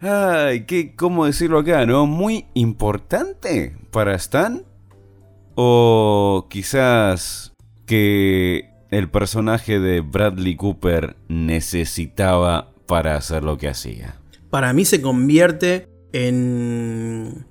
Ay, 0.00 0.64
¿qué, 0.64 0.94
¿cómo 0.96 1.26
decirlo 1.26 1.58
acá? 1.58 1.84
¿No? 1.84 2.06
Muy 2.06 2.46
importante 2.54 3.76
para 3.90 4.14
Stan. 4.14 4.64
O 5.54 6.46
quizás 6.48 7.52
que 7.84 8.70
el 8.90 9.10
personaje 9.10 9.78
de 9.78 10.00
Bradley 10.00 10.56
Cooper 10.56 11.16
necesitaba 11.28 12.72
para 12.86 13.16
hacer 13.16 13.44
lo 13.44 13.58
que 13.58 13.68
hacía. 13.68 14.16
Para 14.48 14.72
mí 14.72 14.86
se 14.86 15.02
convierte 15.02 15.88
en. 16.12 17.44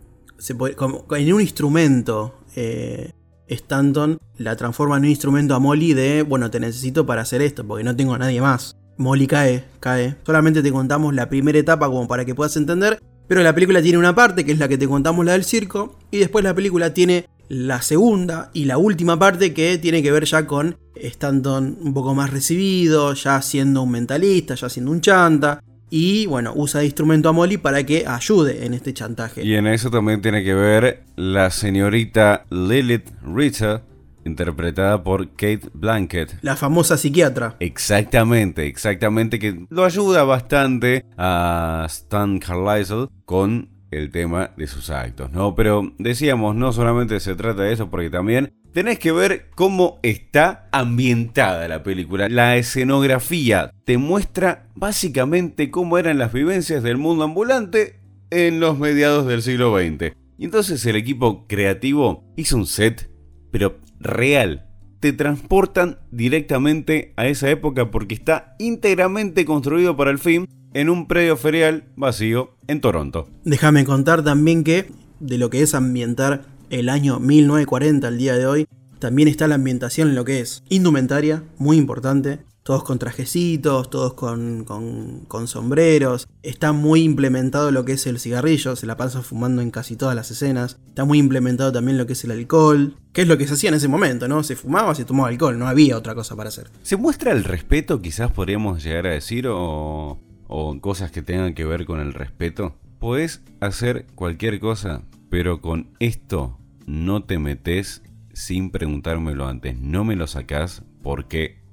en 0.50 1.34
un 1.34 1.42
instrumento. 1.42 2.40
Eh, 2.56 3.12
Stanton 3.48 4.18
la 4.38 4.56
transforma 4.56 4.98
en 4.98 5.04
un 5.04 5.10
instrumento 5.10 5.56
a 5.56 5.60
Molly 5.60 5.94
de, 5.94 6.24
bueno, 6.24 6.52
te 6.52 6.60
necesito 6.60 7.06
para 7.06 7.22
hacer 7.22 7.42
esto, 7.42 7.66
porque 7.66 7.84
no 7.84 7.96
tengo 7.96 8.14
a 8.14 8.20
nadie 8.20 8.42
más. 8.42 8.76
Molly 8.98 9.28
cae, 9.28 9.66
cae. 9.80 10.16
Solamente 10.26 10.64
te 10.64 10.72
contamos 10.72 11.14
la 11.14 11.30
primera 11.30 11.58
etapa 11.58 11.88
como 11.88 12.08
para 12.08 12.26
que 12.26 12.36
puedas 12.36 12.56
entender, 12.58 13.00
pero 13.28 13.44
la 13.44 13.54
película 13.54 13.82
tiene 13.82 13.98
una 13.98 14.16
parte 14.16 14.46
que 14.46 14.52
es 14.52 14.60
la 14.60 14.68
que 14.68 14.78
te 14.78 14.88
contamos, 14.88 15.26
la 15.26 15.34
del 15.34 15.44
circo, 15.44 15.98
y 16.12 16.18
después 16.18 16.44
la 16.44 16.54
película 16.54 16.94
tiene 16.94 17.28
la 17.48 17.82
segunda 17.82 18.50
y 18.54 18.66
la 18.66 18.78
última 18.78 19.20
parte 19.20 19.54
que 19.54 19.78
tiene 19.78 20.02
que 20.02 20.12
ver 20.12 20.26
ya 20.26 20.48
con 20.48 20.78
Stanton 20.96 21.78
un 21.82 21.94
poco 21.94 22.16
más 22.16 22.32
recibido, 22.32 23.14
ya 23.14 23.42
siendo 23.42 23.84
un 23.84 23.92
mentalista, 23.92 24.56
ya 24.56 24.70
siendo 24.70 24.92
un 24.92 25.02
chanta, 25.02 25.62
y 25.90 26.26
bueno, 26.26 26.54
usa 26.56 26.80
de 26.80 26.88
instrumento 26.88 27.30
a 27.30 27.32
Molly 27.32 27.58
para 27.58 27.84
que 27.84 28.06
ayude 28.08 28.66
en 28.66 28.74
este 28.74 28.94
chantaje. 28.94 29.44
Y 29.44 29.56
en 29.56 29.68
eso 29.68 29.90
también 29.90 30.22
tiene 30.22 30.44
que 30.44 30.54
ver 30.54 31.04
la 31.16 31.52
señorita 31.52 32.46
Lilith 32.50 33.10
Richard, 33.24 33.84
interpretada 34.26 35.04
por 35.04 35.30
Kate 35.32 35.70
Blanket. 35.74 36.40
La 36.42 36.56
famosa 36.56 36.98
psiquiatra. 36.98 37.56
Exactamente, 37.60 38.68
exactamente, 38.68 39.38
que 39.38 39.66
lo 39.70 39.86
ayuda 39.86 40.24
bastante 40.24 41.06
a 41.18 41.86
Stan 41.88 42.40
Carlisle 42.40 43.08
con 43.26 43.75
el 43.98 44.12
tema 44.12 44.52
de 44.58 44.68
sus 44.68 44.90
actos, 44.90 45.32
¿no? 45.32 45.56
Pero 45.56 45.94
decíamos, 45.98 46.56
no 46.56 46.74
solamente 46.74 47.20
se 47.20 47.36
trata 47.36 47.64
de 47.64 47.74
eso, 47.74 47.90
porque 47.90 48.10
también 48.10 48.54
tenés 48.74 49.00
que 49.00 49.12
ver 49.12 49.50
cómo 49.56 50.00
está 50.04 50.68
ambientada 50.72 51.68
la 51.68 51.84
película. 51.84 52.28
La 52.28 52.58
escenografía 52.58 53.72
te 53.86 53.98
muestra 53.98 54.68
básicamente 54.76 55.72
cómo 55.72 55.98
eran 55.98 56.18
las 56.18 56.34
vivencias 56.34 56.84
del 56.84 56.98
mundo 56.98 57.24
ambulante 57.24 58.00
en 58.32 58.60
los 58.60 58.78
mediados 58.78 59.28
del 59.28 59.42
siglo 59.42 59.78
XX. 59.78 60.14
Y 60.38 60.46
entonces 60.46 60.86
el 60.86 60.98
equipo 60.98 61.48
creativo 61.48 62.26
hizo 62.36 62.58
un 62.58 62.66
set, 62.66 63.10
pero 63.52 63.80
real. 64.00 64.68
Te 65.00 65.14
transportan 65.14 66.00
directamente 66.12 67.14
a 67.16 67.28
esa 67.28 67.50
época 67.50 67.92
porque 67.92 68.16
está 68.16 68.56
íntegramente 68.60 69.46
construido 69.46 69.96
para 69.96 70.12
el 70.12 70.20
film 70.20 70.48
en 70.76 70.90
un 70.90 71.08
predio 71.08 71.38
ferial 71.38 71.86
vacío 71.96 72.52
en 72.68 72.82
Toronto. 72.82 73.30
Déjame 73.46 73.86
contar 73.86 74.24
también 74.24 74.64
que 74.66 74.92
de 75.22 75.38
lo 75.38 75.50
que 75.50 75.62
es 75.62 75.74
ambientar 75.74 76.44
el 76.70 76.90
año 76.90 77.20
1940 77.20 78.08
al 78.08 78.18
día 78.18 78.36
de 78.36 78.46
hoy, 78.46 78.68
también 79.00 79.30
está 79.30 79.48
la 79.48 79.56
ambientación 79.56 80.10
en 80.10 80.16
lo 80.16 80.26
que 80.26 80.42
es 80.42 80.64
indumentaria, 80.68 81.44
muy 81.58 81.78
importante, 81.78 82.40
todos 82.64 82.84
con 82.84 83.00
trajecitos, 83.00 83.90
todos 83.90 84.16
con, 84.16 84.66
con, 84.66 85.48
sombreros. 85.48 86.28
Está 86.42 86.72
muy 86.72 87.04
implementado 87.04 87.72
lo 87.72 87.86
que 87.86 87.94
es 87.94 88.08
el 88.08 88.20
cigarrillo, 88.20 88.76
se 88.76 88.88
la 88.88 88.98
pasa 88.98 89.22
fumando 89.22 89.62
en 89.62 89.70
casi 89.70 89.96
todas 89.96 90.16
las 90.16 90.32
escenas. 90.32 90.80
Está 90.88 91.06
muy 91.06 91.20
implementado 91.20 91.72
también 91.72 92.00
lo 92.00 92.08
que 92.08 92.14
es 92.14 92.24
el 92.24 92.32
alcohol, 92.32 92.96
que 93.14 93.22
es 93.22 93.28
lo 93.28 93.38
que 93.38 93.48
se 93.48 93.54
hacía 93.54 93.70
en 93.70 93.76
ese 93.76 93.88
momento, 93.88 94.28
¿no? 94.28 94.42
Se 94.42 94.56
fumaba, 94.56 94.96
se 94.96 95.06
tomaba 95.06 95.30
alcohol, 95.30 95.60
no 95.60 95.68
había 95.68 95.96
otra 95.96 96.16
cosa 96.16 96.36
para 96.36 96.50
hacer. 96.50 96.72
¿Se 96.82 96.98
muestra 96.98 97.32
el 97.32 97.44
respeto, 97.44 98.02
quizás 98.02 98.32
podríamos 98.32 98.84
llegar 98.84 99.06
a 99.06 99.12
decir, 99.12 99.48
o, 99.48 100.20
o 100.48 100.80
cosas 100.80 101.12
que 101.12 101.22
tengan 101.22 101.54
que 101.54 101.66
ver 101.66 101.86
con 101.86 102.00
el 102.00 102.14
respeto? 102.14 102.76
Puedes 103.00 103.42
hacer 103.60 104.06
cualquier 104.16 104.60
cosa, 104.60 105.04
pero 105.30 105.62
con 105.62 105.90
esto 106.00 106.58
no 106.86 107.24
te 107.24 107.40
metes 107.40 108.04
sin 108.34 108.72
preguntármelo 108.72 109.48
antes. 109.48 109.80
No 109.80 110.04
me 110.04 110.16
lo 110.16 110.28
sacás 110.28 110.84
porque 111.04 111.66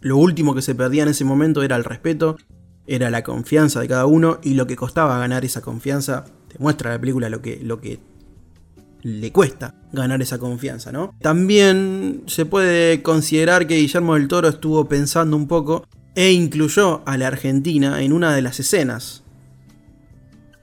lo 0.00 0.18
último 0.18 0.54
que 0.54 0.62
se 0.62 0.74
perdía 0.74 1.02
en 1.02 1.08
ese 1.08 1.24
momento 1.24 1.62
era 1.62 1.76
el 1.76 1.84
respeto, 1.84 2.36
era 2.86 3.10
la 3.10 3.22
confianza 3.22 3.80
de 3.80 3.88
cada 3.88 4.06
uno 4.06 4.38
y 4.42 4.54
lo 4.54 4.66
que 4.66 4.76
costaba 4.76 5.18
ganar 5.18 5.44
esa 5.44 5.62
confianza. 5.62 6.24
Te 6.48 6.58
muestra 6.58 6.90
la 6.90 7.00
película 7.00 7.28
lo 7.28 7.40
que, 7.40 7.58
lo 7.62 7.80
que 7.80 7.98
le 9.02 9.32
cuesta 9.32 9.74
ganar 9.92 10.20
esa 10.20 10.38
confianza, 10.38 10.92
¿no? 10.92 11.14
También 11.20 12.24
se 12.26 12.44
puede 12.44 13.02
considerar 13.02 13.66
que 13.66 13.76
Guillermo 13.76 14.14
del 14.14 14.28
Toro 14.28 14.48
estuvo 14.48 14.86
pensando 14.86 15.36
un 15.36 15.48
poco 15.48 15.86
e 16.16 16.32
incluyó 16.32 17.02
a 17.06 17.16
la 17.16 17.28
Argentina 17.28 18.02
en 18.02 18.12
una 18.12 18.34
de 18.34 18.42
las 18.42 18.58
escenas. 18.58 19.22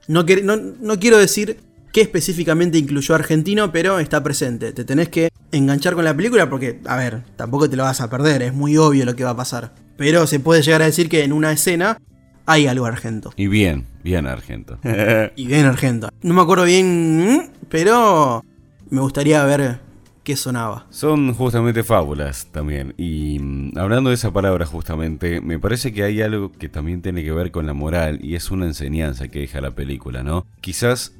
No, 0.08 0.24
no, 0.42 0.56
no 0.56 0.98
quiero 0.98 1.16
decir 1.16 1.60
qué 1.92 2.02
específicamente 2.02 2.76
incluyó 2.76 3.14
argentino, 3.14 3.70
pero 3.72 4.00
está 4.00 4.22
presente. 4.22 4.72
Te 4.72 4.84
tenés 4.84 5.08
que 5.08 5.30
enganchar 5.52 5.94
con 5.94 6.04
la 6.04 6.14
película 6.14 6.50
porque, 6.50 6.80
a 6.84 6.96
ver, 6.96 7.22
tampoco 7.36 7.70
te 7.70 7.76
lo 7.76 7.84
vas 7.84 8.00
a 8.00 8.10
perder, 8.10 8.42
es 8.42 8.52
muy 8.52 8.76
obvio 8.76 9.06
lo 9.06 9.14
que 9.14 9.22
va 9.22 9.30
a 9.30 9.36
pasar. 9.36 9.72
Pero 9.96 10.26
se 10.26 10.40
puede 10.40 10.60
llegar 10.60 10.82
a 10.82 10.86
decir 10.86 11.08
que 11.08 11.22
en 11.22 11.32
una 11.32 11.52
escena 11.52 11.98
hay 12.46 12.66
algo 12.66 12.86
argento. 12.86 13.32
Y 13.36 13.46
bien, 13.46 13.86
bien 14.02 14.26
argento. 14.26 14.80
y 15.36 15.46
bien 15.46 15.66
argento. 15.66 16.10
No 16.20 16.34
me 16.34 16.42
acuerdo 16.42 16.64
bien, 16.64 17.50
pero 17.68 18.44
me 18.90 19.00
gustaría 19.00 19.44
ver 19.44 19.78
qué 20.24 20.36
sonaba. 20.36 20.86
Son 20.90 21.32
justamente 21.34 21.84
fábulas 21.84 22.46
también. 22.50 22.94
Y 22.96 23.38
mm, 23.38 23.78
hablando 23.78 24.10
de 24.10 24.14
esa 24.14 24.32
palabra 24.32 24.66
justamente, 24.66 25.40
me 25.40 25.58
parece 25.58 25.92
que 25.92 26.02
hay 26.02 26.22
algo 26.22 26.50
que 26.50 26.68
también 26.68 27.02
tiene 27.02 27.22
que 27.22 27.32
ver 27.32 27.50
con 27.50 27.66
la 27.66 27.74
moral 27.74 28.18
y 28.22 28.34
es 28.34 28.50
una 28.50 28.66
enseñanza 28.66 29.28
que 29.28 29.40
deja 29.40 29.60
la 29.60 29.70
película, 29.70 30.22
¿no? 30.22 30.46
Quizás 30.60 31.14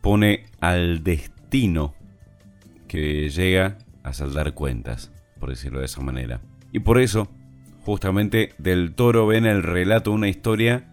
pone 0.00 0.46
al 0.60 1.04
destino 1.04 1.94
que 2.88 3.28
llega 3.28 3.78
a 4.02 4.12
saldar 4.12 4.54
cuentas, 4.54 5.12
por 5.38 5.50
decirlo 5.50 5.80
de 5.80 5.86
esa 5.86 6.00
manera. 6.00 6.40
Y 6.72 6.80
por 6.80 6.98
eso, 6.98 7.28
justamente 7.84 8.54
del 8.58 8.94
toro 8.94 9.26
ve 9.26 9.36
en 9.36 9.46
el 9.46 9.62
relato 9.62 10.12
una 10.12 10.28
historia 10.28 10.88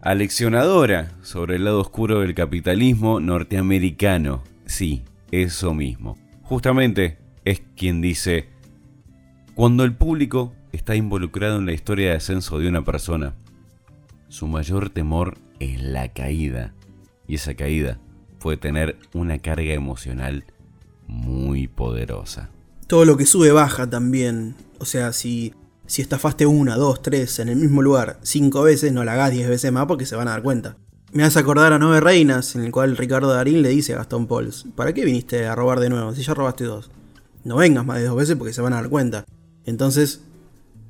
aleccionadora 0.00 1.12
sobre 1.22 1.56
el 1.56 1.64
lado 1.64 1.80
oscuro 1.80 2.20
del 2.20 2.34
capitalismo 2.34 3.20
norteamericano. 3.20 4.42
Sí, 4.66 5.02
eso 5.30 5.74
mismo. 5.74 6.18
Justamente 6.44 7.18
es 7.44 7.62
quien 7.76 8.00
dice, 8.00 8.48
cuando 9.54 9.84
el 9.84 9.94
público 9.94 10.52
está 10.72 10.94
involucrado 10.94 11.58
en 11.58 11.66
la 11.66 11.72
historia 11.72 12.10
de 12.10 12.16
ascenso 12.16 12.58
de 12.58 12.68
una 12.68 12.84
persona, 12.84 13.34
su 14.28 14.46
mayor 14.46 14.90
temor 14.90 15.38
es 15.58 15.82
la 15.82 16.12
caída. 16.12 16.74
Y 17.26 17.36
esa 17.36 17.54
caída 17.54 17.98
puede 18.40 18.58
tener 18.58 18.98
una 19.14 19.38
carga 19.38 19.72
emocional 19.72 20.44
muy 21.06 21.68
poderosa. 21.68 22.50
Todo 22.86 23.04
lo 23.04 23.16
que 23.16 23.24
sube 23.24 23.50
baja 23.52 23.88
también. 23.88 24.54
O 24.78 24.84
sea, 24.84 25.12
si, 25.12 25.54
si 25.86 26.02
estafaste 26.02 26.44
una, 26.44 26.76
dos, 26.76 27.00
tres 27.00 27.38
en 27.38 27.48
el 27.48 27.56
mismo 27.56 27.80
lugar 27.80 28.18
cinco 28.22 28.62
veces, 28.62 28.92
no 28.92 29.04
la 29.04 29.14
hagas 29.14 29.30
diez 29.30 29.48
veces 29.48 29.72
más 29.72 29.86
porque 29.86 30.04
se 30.04 30.16
van 30.16 30.28
a 30.28 30.32
dar 30.32 30.42
cuenta. 30.42 30.76
Me 31.14 31.22
hace 31.22 31.38
acordar 31.38 31.72
a 31.72 31.78
Nueve 31.78 32.00
Reinas, 32.00 32.56
en 32.56 32.64
el 32.64 32.72
cual 32.72 32.96
Ricardo 32.96 33.32
Darín 33.32 33.62
le 33.62 33.68
dice 33.68 33.92
a 33.92 33.98
Gastón 33.98 34.26
Pauls, 34.26 34.64
¿para 34.74 34.92
qué 34.92 35.04
viniste 35.04 35.46
a 35.46 35.54
robar 35.54 35.78
de 35.78 35.88
nuevo 35.88 36.12
si 36.12 36.24
ya 36.24 36.34
robaste 36.34 36.64
dos? 36.64 36.90
No 37.44 37.54
vengas 37.54 37.86
más 37.86 37.98
de 37.98 38.06
dos 38.06 38.16
veces 38.16 38.34
porque 38.34 38.52
se 38.52 38.60
van 38.60 38.72
a 38.72 38.82
dar 38.82 38.88
cuenta. 38.88 39.24
Entonces, 39.64 40.22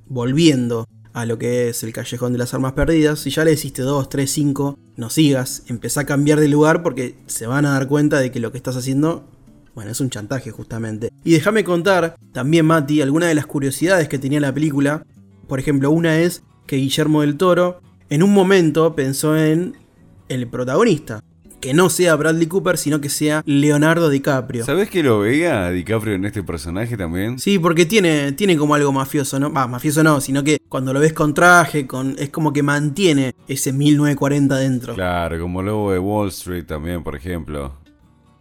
volviendo 0.07 0.88
a 1.12 1.26
lo 1.26 1.37
que 1.37 1.69
es 1.69 1.83
el 1.83 1.93
callejón 1.93 2.33
de 2.33 2.38
las 2.38 2.54
armas 2.54 2.73
perdidas. 2.73 3.19
Si 3.19 3.28
ya 3.28 3.45
le 3.45 3.52
hiciste 3.52 3.83
2, 3.83 4.09
3, 4.09 4.31
5, 4.31 4.78
no 4.97 5.11
sigas, 5.11 5.62
empezá 5.66 6.00
a 6.00 6.07
cambiar 6.07 6.40
de 6.40 6.49
lugar 6.49 6.83
porque 6.83 7.16
se 7.26 7.47
van 7.47 7.66
a 7.66 7.73
dar 7.73 7.87
cuenta 7.87 8.19
de 8.19 8.33
que 8.33 8.40
lo 8.40 8.50
que 8.50 8.57
estás 8.57 8.78
haciendo, 8.78 9.28
bueno, 9.75 9.90
es 9.90 10.00
un 10.00 10.09
chantaje 10.09 10.52
justamente. 10.52 11.11
Y 11.23 11.33
déjame 11.33 11.64
contar 11.64 12.16
también, 12.33 12.64
Mati, 12.64 13.02
algunas 13.02 13.28
de 13.28 13.35
las 13.35 13.47
curiosidades 13.47 14.09
que 14.09 14.19
tenía 14.19 14.40
la 14.40 14.54
película. 14.54 15.04
Por 15.49 15.61
ejemplo, 15.61 15.90
una 15.90 16.19
es 16.19 16.43
que 16.66 16.76
Guillermo 16.76 17.21
del 17.21 17.37
Toro 17.37 17.83
en 18.09 18.23
un 18.23 18.33
momento 18.33 18.97
pensó 18.97 19.37
en 19.37 19.84
el 20.28 20.47
protagonista, 20.49 21.23
que 21.61 21.73
no 21.73 21.88
sea 21.88 22.14
Bradley 22.16 22.47
Cooper, 22.47 22.76
sino 22.76 23.00
que 23.00 23.09
sea 23.09 23.43
Leonardo 23.47 24.11
DiCaprio. 24.11 24.66
¿Sabes 24.66 24.90
que 24.90 25.02
lo 25.02 25.21
veía 25.21 25.66
a 25.66 25.71
DiCaprio 25.71 26.14
en 26.14 26.26
este 26.26 26.43
personaje 26.43 26.97
también? 26.97 27.38
Sí, 27.38 27.59
porque 27.59 27.87
tiene, 27.87 28.33
tiene 28.33 28.59
como 28.59 28.75
algo 28.75 28.93
mafioso, 28.93 29.40
¿no? 29.40 29.50
Va, 29.50 29.66
mafioso 29.66 30.02
no, 30.02 30.21
sino 30.21 30.45
que 30.45 30.59
cuando 30.69 30.93
lo 30.93 31.00
ves 31.00 31.14
con 31.14 31.33
traje, 31.33 31.87
con, 31.87 32.16
es 32.19 32.28
como 32.28 32.52
que 32.52 32.62
mantiene 32.62 33.35
ese 33.49 33.73
1940 33.73 34.57
dentro. 34.57 34.95
Claro, 34.95 35.40
como 35.40 35.62
luego 35.62 35.93
de 35.93 35.99
Wall 35.99 36.28
Street 36.28 36.66
también, 36.66 37.02
por 37.02 37.16
ejemplo. 37.16 37.75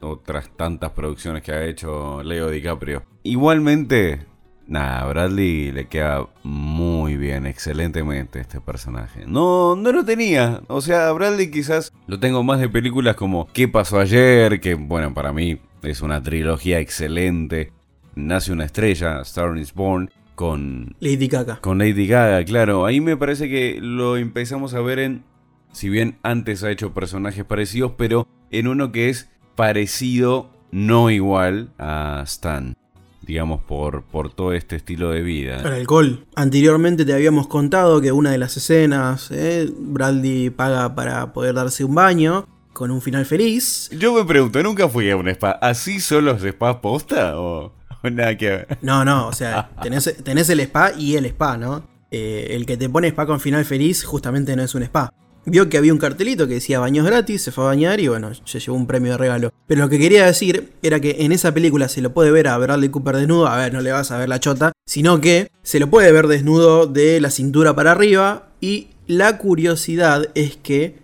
Otras 0.02 0.50
tantas 0.58 0.92
producciones 0.92 1.44
que 1.44 1.54
ha 1.54 1.66
hecho 1.66 2.22
Leo 2.24 2.50
DiCaprio. 2.50 3.04
Igualmente, 3.24 4.26
Nada, 4.68 5.06
Bradley 5.06 5.72
le 5.72 5.88
queda 5.88 6.28
muy 6.44 7.18
bien, 7.18 7.46
excelentemente 7.46 8.40
este 8.40 8.62
personaje. 8.62 9.26
No, 9.28 9.76
no 9.76 9.92
lo 9.92 10.06
tenía. 10.06 10.62
O 10.68 10.82
sea, 10.82 11.12
Bradley 11.12 11.52
quizás 11.52 11.92
lo 12.08 12.20
tengo 12.20 12.44
más 12.44 12.60
de 12.60 12.70
películas 12.70 13.16
como 13.16 13.48
¿Qué 13.52 13.68
pasó 13.68 14.00
ayer? 14.00 14.62
Que 14.62 14.76
bueno, 14.76 15.14
para 15.14 15.34
mí 15.34 15.60
es 15.82 16.02
una 16.02 16.22
trilogía 16.22 16.80
excelente. 16.80 17.72
Nace 18.16 18.52
una 18.52 18.66
estrella, 18.66 19.22
Star 19.22 19.58
is 19.58 19.74
Born, 19.74 20.10
con 20.36 20.96
Lady 21.00 21.28
Gaga. 21.28 21.58
Con 21.62 21.80
Lady 21.80 22.08
Gaga, 22.08 22.44
claro. 22.46 22.86
Ahí 22.86 23.02
me 23.02 23.18
parece 23.18 23.50
que 23.50 23.80
lo 23.82 24.18
empezamos 24.18 24.74
a 24.74 24.82
ver 24.82 25.00
en, 25.00 25.24
si 25.72 25.90
bien 25.90 26.18
antes 26.24 26.64
ha 26.64 26.72
hecho 26.72 26.94
personajes 26.94 27.44
parecidos, 27.44 27.94
pero 27.98 28.28
en 28.52 28.68
uno 28.68 28.92
que 28.92 29.10
es 29.10 29.30
parecido, 29.56 30.52
no 30.72 31.10
igual 31.10 31.72
a 31.78 32.22
Stan. 32.26 32.76
Digamos, 33.26 33.62
por, 33.62 34.04
por 34.04 34.34
todo 34.34 34.54
este 34.54 34.76
estilo 34.76 35.12
de 35.12 35.22
vida. 35.22 35.62
El 35.62 35.74
alcohol. 35.74 36.26
Anteriormente 36.36 37.06
te 37.06 37.14
habíamos 37.14 37.48
contado 37.48 38.02
que 38.02 38.12
una 38.12 38.32
de 38.32 38.38
las 38.38 38.58
escenas, 38.58 39.30
eh, 39.32 39.70
Bradley 39.78 40.50
paga 40.50 40.96
para 40.96 41.34
poder 41.34 41.56
darse 41.56 41.84
un 41.84 41.96
baño 41.96 42.48
con 42.74 42.92
un 42.92 43.02
final 43.02 43.26
feliz. 43.26 43.90
Yo 43.98 44.14
me 44.14 44.26
pregunto, 44.26 44.62
¿nunca 44.62 44.90
fui 44.90 45.10
a 45.10 45.16
un 45.16 45.28
spa? 45.30 45.52
¿Así 45.52 46.00
son 46.00 46.26
los 46.26 46.42
spas 46.42 46.78
posta 46.78 47.40
o, 47.40 47.74
nada 48.04 48.36
que 48.36 48.50
ver? 48.50 48.78
No, 48.82 49.06
no, 49.06 49.28
o 49.28 49.34
sea, 49.34 49.70
tenés, 49.82 50.16
tenés 50.24 50.50
el 50.50 50.60
spa 50.62 50.92
y 50.98 51.16
el 51.16 51.26
spa, 51.28 51.58
¿no? 51.58 51.88
Eh, 52.12 52.50
el 52.52 52.66
que 52.66 52.78
te 52.78 52.90
pone 52.90 53.08
spa 53.08 53.26
con 53.26 53.40
final 53.40 53.66
feliz 53.66 54.04
justamente 54.04 54.56
no 54.56 54.64
es 54.64 54.76
un 54.76 54.84
spa. 54.84 55.14
Vio 55.46 55.68
que 55.68 55.78
había 55.78 55.92
un 55.92 56.00
cartelito 56.00 56.48
que 56.48 56.56
decía 56.56 56.80
baños 56.80 57.06
gratis, 57.06 57.42
se 57.42 57.52
fue 57.52 57.66
a 57.66 57.68
bañar 57.68 58.00
y 58.00 58.08
bueno, 58.08 58.32
se 58.46 58.60
llevó 58.60 58.78
un 58.78 58.88
premio 58.88 59.12
de 59.12 59.18
regalo. 59.18 59.54
Pero 59.68 59.82
lo 59.82 59.90
que 59.90 60.00
quería 60.00 60.26
decir 60.26 60.72
era 60.82 61.02
que 61.02 61.18
en 61.20 61.34
esa 61.34 61.54
película 61.54 61.90
se 61.90 62.02
lo 62.02 62.14
puede 62.14 62.32
ver 62.32 62.48
a 62.48 62.58
Bradley 62.58 62.90
Cooper 62.90 63.18
desnudo, 63.18 63.48
a 63.48 63.58
ver, 63.58 63.74
no 63.74 63.82
le 63.82 63.92
vas 63.92 64.12
a 64.12 64.18
ver 64.18 64.30
la 64.30 64.40
chota, 64.40 64.72
sino 64.86 65.20
que 65.20 65.52
se 65.62 65.80
lo 65.80 65.90
puede 65.90 66.14
ver 66.14 66.28
desnudo 66.28 66.88
de 66.88 67.20
la 67.20 67.30
cintura 67.30 67.76
para 67.76 67.92
arriba 67.92 68.52
y 68.62 68.88
la 69.06 69.38
curiosidad 69.38 70.30
es 70.34 70.56
que 70.56 71.00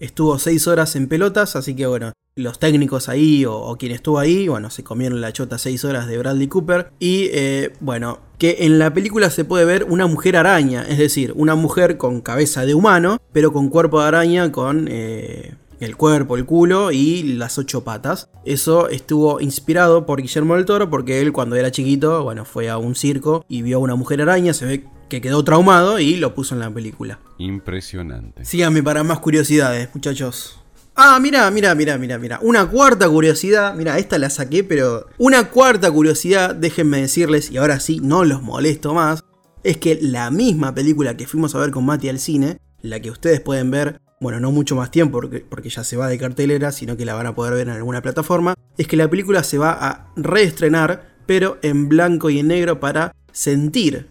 estuvo 0.00 0.38
6 0.38 0.66
horas 0.66 0.96
en 0.96 1.06
pelotas, 1.06 1.54
así 1.54 1.76
que 1.76 1.86
bueno, 1.86 2.12
los 2.38 2.58
técnicos 2.58 3.08
ahí 3.08 3.44
o, 3.44 3.76
quien 3.78 3.92
estuvo 3.92 4.18
ahí, 4.18 4.48
bueno, 4.48 4.70
se 4.70 4.84
comieron 4.84 5.20
la 5.20 5.32
chota 5.32 5.58
6 5.58 5.84
horas 5.84 6.06
de 6.06 6.18
Bradley 6.18 6.48
Cooper. 6.48 6.90
Y 6.98 7.28
eh, 7.32 7.72
bueno, 7.80 8.20
que 8.38 8.58
en 8.60 8.78
la 8.78 8.94
película 8.94 9.30
se 9.30 9.44
puede 9.44 9.64
ver 9.64 9.84
una 9.84 10.06
mujer 10.06 10.36
araña, 10.36 10.84
es 10.88 10.98
decir, 10.98 11.32
una 11.36 11.54
mujer 11.54 11.96
con 11.96 12.20
cabeza 12.20 12.64
de 12.64 12.74
humano, 12.74 13.20
pero 13.32 13.52
con 13.52 13.68
cuerpo 13.68 14.00
de 14.00 14.08
araña, 14.08 14.52
con... 14.52 14.88
Eh, 14.90 15.54
el 15.80 15.96
cuerpo, 15.96 16.36
el 16.36 16.44
culo 16.44 16.90
y 16.90 17.22
las 17.22 17.56
ocho 17.56 17.84
patas. 17.84 18.28
Eso 18.44 18.88
estuvo 18.88 19.40
inspirado 19.40 20.06
por 20.06 20.20
Guillermo 20.20 20.56
del 20.56 20.64
Toro 20.64 20.90
porque 20.90 21.20
él 21.20 21.32
cuando 21.32 21.54
era 21.54 21.70
chiquito, 21.70 22.24
bueno, 22.24 22.44
fue 22.44 22.68
a 22.68 22.78
un 22.78 22.96
circo 22.96 23.44
y 23.48 23.62
vio 23.62 23.76
a 23.76 23.80
una 23.80 23.94
mujer 23.94 24.20
araña, 24.20 24.52
se 24.54 24.66
ve 24.66 24.84
que 25.08 25.20
quedó 25.20 25.42
traumado 25.42 25.98
y 25.98 26.16
lo 26.16 26.34
puso 26.34 26.54
en 26.54 26.60
la 26.60 26.70
película. 26.70 27.18
Impresionante. 27.38 28.44
Síganme 28.44 28.82
para 28.82 29.04
más 29.04 29.20
curiosidades, 29.20 29.88
muchachos. 29.94 30.60
Ah, 31.00 31.20
mira, 31.20 31.48
mira, 31.52 31.76
mira, 31.76 31.96
mira, 31.96 32.18
mira. 32.18 32.40
Una 32.42 32.66
cuarta 32.66 33.08
curiosidad. 33.08 33.72
Mira, 33.76 33.98
esta 33.98 34.18
la 34.18 34.30
saqué, 34.30 34.64
pero. 34.64 35.06
Una 35.16 35.48
cuarta 35.48 35.88
curiosidad, 35.92 36.56
déjenme 36.56 37.00
decirles, 37.00 37.52
y 37.52 37.56
ahora 37.56 37.78
sí, 37.78 38.00
no 38.02 38.24
los 38.24 38.42
molesto 38.42 38.94
más. 38.94 39.22
Es 39.62 39.76
que 39.76 40.00
la 40.02 40.32
misma 40.32 40.74
película 40.74 41.16
que 41.16 41.28
fuimos 41.28 41.54
a 41.54 41.60
ver 41.60 41.70
con 41.70 41.86
Mati 41.86 42.08
al 42.08 42.18
cine, 42.18 42.58
la 42.82 42.98
que 42.98 43.12
ustedes 43.12 43.40
pueden 43.40 43.70
ver, 43.70 44.00
bueno, 44.20 44.40
no 44.40 44.50
mucho 44.50 44.74
más 44.74 44.90
tiempo 44.90 45.20
porque, 45.20 45.38
porque 45.48 45.70
ya 45.70 45.84
se 45.84 45.96
va 45.96 46.08
de 46.08 46.18
cartelera, 46.18 46.72
sino 46.72 46.96
que 46.96 47.04
la 47.04 47.14
van 47.14 47.28
a 47.28 47.34
poder 47.36 47.54
ver 47.54 47.68
en 47.68 47.74
alguna 47.74 48.02
plataforma, 48.02 48.54
es 48.76 48.88
que 48.88 48.96
la 48.96 49.08
película 49.08 49.44
se 49.44 49.56
va 49.58 49.70
a 49.70 50.12
reestrenar, 50.16 51.14
pero 51.26 51.58
en 51.62 51.88
blanco 51.88 52.28
y 52.28 52.40
en 52.40 52.48
negro 52.48 52.80
para 52.80 53.14
sentir 53.30 54.08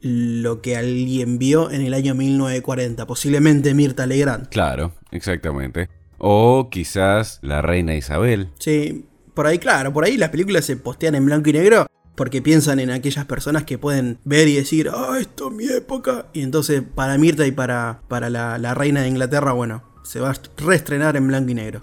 lo 0.00 0.62
que 0.62 0.76
alguien 0.76 1.38
vio 1.38 1.68
en 1.72 1.82
el 1.82 1.94
año 1.94 2.14
1940, 2.14 3.08
posiblemente 3.08 3.74
Mirta 3.74 4.06
Legrand. 4.06 4.48
Claro, 4.50 4.94
exactamente. 5.10 6.01
O 6.24 6.68
quizás 6.70 7.40
la 7.42 7.62
reina 7.62 7.96
Isabel. 7.96 8.50
Sí, 8.60 9.06
por 9.34 9.48
ahí, 9.48 9.58
claro, 9.58 9.92
por 9.92 10.04
ahí 10.04 10.16
las 10.16 10.28
películas 10.28 10.64
se 10.64 10.76
postean 10.76 11.16
en 11.16 11.26
blanco 11.26 11.50
y 11.50 11.54
negro 11.54 11.88
porque 12.14 12.40
piensan 12.40 12.78
en 12.78 12.92
aquellas 12.92 13.24
personas 13.24 13.64
que 13.64 13.76
pueden 13.76 14.18
ver 14.22 14.46
y 14.46 14.54
decir, 14.54 14.88
ah, 14.94 15.16
esto 15.18 15.48
es 15.48 15.54
mi 15.56 15.66
época. 15.66 16.26
Y 16.32 16.42
entonces 16.42 16.80
para 16.94 17.18
Mirta 17.18 17.44
y 17.44 17.50
para, 17.50 18.02
para 18.06 18.30
la, 18.30 18.56
la 18.58 18.72
reina 18.72 19.02
de 19.02 19.08
Inglaterra, 19.08 19.50
bueno, 19.50 19.82
se 20.04 20.20
va 20.20 20.30
a 20.30 20.34
reestrenar 20.58 21.16
en 21.16 21.26
blanco 21.26 21.50
y 21.50 21.54
negro. 21.54 21.80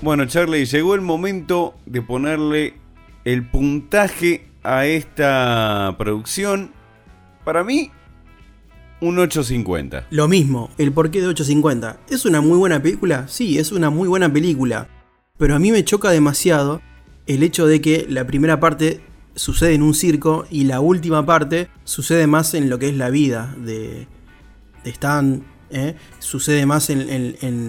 Bueno, 0.00 0.24
Charlie, 0.24 0.64
llegó 0.64 0.94
el 0.94 1.02
momento 1.02 1.74
de 1.84 2.00
ponerle 2.00 2.76
el 3.26 3.46
puntaje 3.50 4.46
a 4.62 4.86
esta 4.86 5.96
producción 5.98 6.77
para 7.48 7.64
mí, 7.64 7.90
un 9.00 9.18
850. 9.18 10.08
Lo 10.10 10.28
mismo, 10.28 10.68
el 10.76 10.92
porqué 10.92 11.22
de 11.22 11.28
850. 11.28 11.98
¿Es 12.10 12.26
una 12.26 12.42
muy 12.42 12.58
buena 12.58 12.82
película? 12.82 13.26
Sí, 13.26 13.58
es 13.58 13.72
una 13.72 13.88
muy 13.88 14.06
buena 14.06 14.30
película. 14.30 14.86
Pero 15.38 15.54
a 15.54 15.58
mí 15.58 15.72
me 15.72 15.82
choca 15.82 16.10
demasiado 16.10 16.82
el 17.26 17.42
hecho 17.42 17.66
de 17.66 17.80
que 17.80 18.04
la 18.06 18.26
primera 18.26 18.60
parte 18.60 19.00
sucede 19.34 19.72
en 19.72 19.82
un 19.82 19.94
circo 19.94 20.44
y 20.50 20.64
la 20.64 20.80
última 20.80 21.24
parte 21.24 21.70
sucede 21.84 22.26
más 22.26 22.52
en 22.52 22.68
lo 22.68 22.78
que 22.78 22.90
es 22.90 22.96
la 22.98 23.08
vida 23.08 23.56
de, 23.56 24.06
Stan. 24.84 25.42
¿eh? 25.70 25.94
Sucede 26.18 26.66
más 26.66 26.90
en 26.90 27.00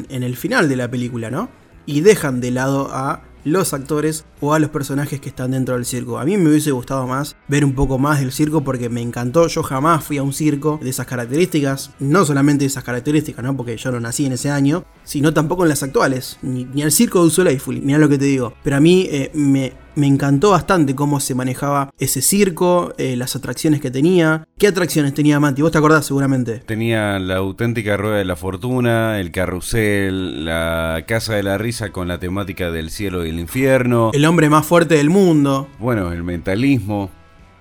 el 0.10 0.36
final 0.36 0.68
de 0.68 0.76
la 0.76 0.92
película, 0.92 1.32
¿no? 1.32 1.50
Y 1.86 2.02
dejan 2.02 2.42
de 2.42 2.52
lado 2.52 2.90
a 2.92 3.24
los 3.50 3.74
actores 3.74 4.26
o 4.40 4.54
a 4.54 4.60
los 4.60 4.70
personajes 4.70 5.20
que 5.20 5.30
están 5.30 5.52
dentro 5.52 5.76
del 5.76 5.86
circo. 5.86 6.20
A 6.20 6.26
mí 6.26 6.38
me 6.38 6.50
hubiese 6.50 6.72
gustado 6.72 7.08
más 7.08 7.36
ver 7.48 7.66
un 7.66 7.74
poco 7.74 7.98
más 7.98 8.20
del 8.20 8.32
circo 8.32 8.64
porque 8.64 8.90
me 8.90 9.02
encantó. 9.02 9.48
Yo 9.48 9.64
jamás 9.64 10.04
fui 10.04 10.18
a 10.18 10.24
un 10.24 10.34
circo 10.34 10.80
de 10.82 10.90
esas 10.90 11.06
características, 11.06 11.92
no 12.00 12.26
solamente 12.26 12.64
de 12.64 12.68
esas 12.68 12.84
características, 12.84 13.44
¿no? 13.44 13.56
Porque 13.56 13.78
yo 13.78 13.92
no 13.92 14.00
nací 14.00 14.26
en 14.26 14.34
ese 14.34 14.50
año, 14.50 14.86
sino 15.04 15.34
tampoco 15.34 15.64
en 15.64 15.70
las 15.70 15.84
actuales, 15.84 16.38
ni, 16.42 16.82
al 16.82 16.92
circo 16.92 17.22
de 17.22 17.28
Usoleiful, 17.28 17.82
mira 17.82 18.00
lo 18.00 18.10
que 18.10 18.18
te 18.18 18.26
digo. 18.26 18.54
Pero 18.64 18.76
a 18.76 18.80
mí 18.80 19.08
eh, 19.10 19.32
me, 19.34 19.74
me 20.00 20.08
encantó 20.08 20.52
bastante 20.52 20.96
cómo 20.96 21.20
se 21.20 21.36
manejaba 21.36 21.92
ese 22.00 22.22
circo, 22.22 22.94
eh, 22.98 23.16
las 23.16 23.36
atracciones 23.36 23.82
que 23.82 23.92
tenía. 23.92 24.48
¿Qué 24.58 24.68
atracciones 24.68 25.14
tenía 25.14 25.40
Mati? 25.40 25.62
Vos 25.62 25.72
te 25.72 25.78
acordás 25.78 26.06
seguramente. 26.06 26.60
Tenía 26.60 27.20
la 27.20 27.38
auténtica 27.38 27.98
rueda 27.98 28.18
de 28.18 28.26
la 28.26 28.36
fortuna, 28.36 29.20
el 29.20 29.32
carrusel, 29.32 30.46
la 30.46 31.04
casa 31.08 31.36
de 31.36 31.44
la 31.44 31.58
risa 31.58 31.92
con 31.92 32.08
la 32.08 32.20
temática 32.20 32.72
del 32.72 32.90
cielo 32.90 33.26
y 33.26 33.30
el 33.30 33.40
infierno. 33.40 34.12
El 34.14 34.26
hombre 34.26 34.50
más 34.50 34.66
fuerte 34.66 34.96
del 34.96 35.10
mundo. 35.10 35.68
Bueno, 35.80 36.12
el 36.12 36.24
mentalismo. 36.24 37.12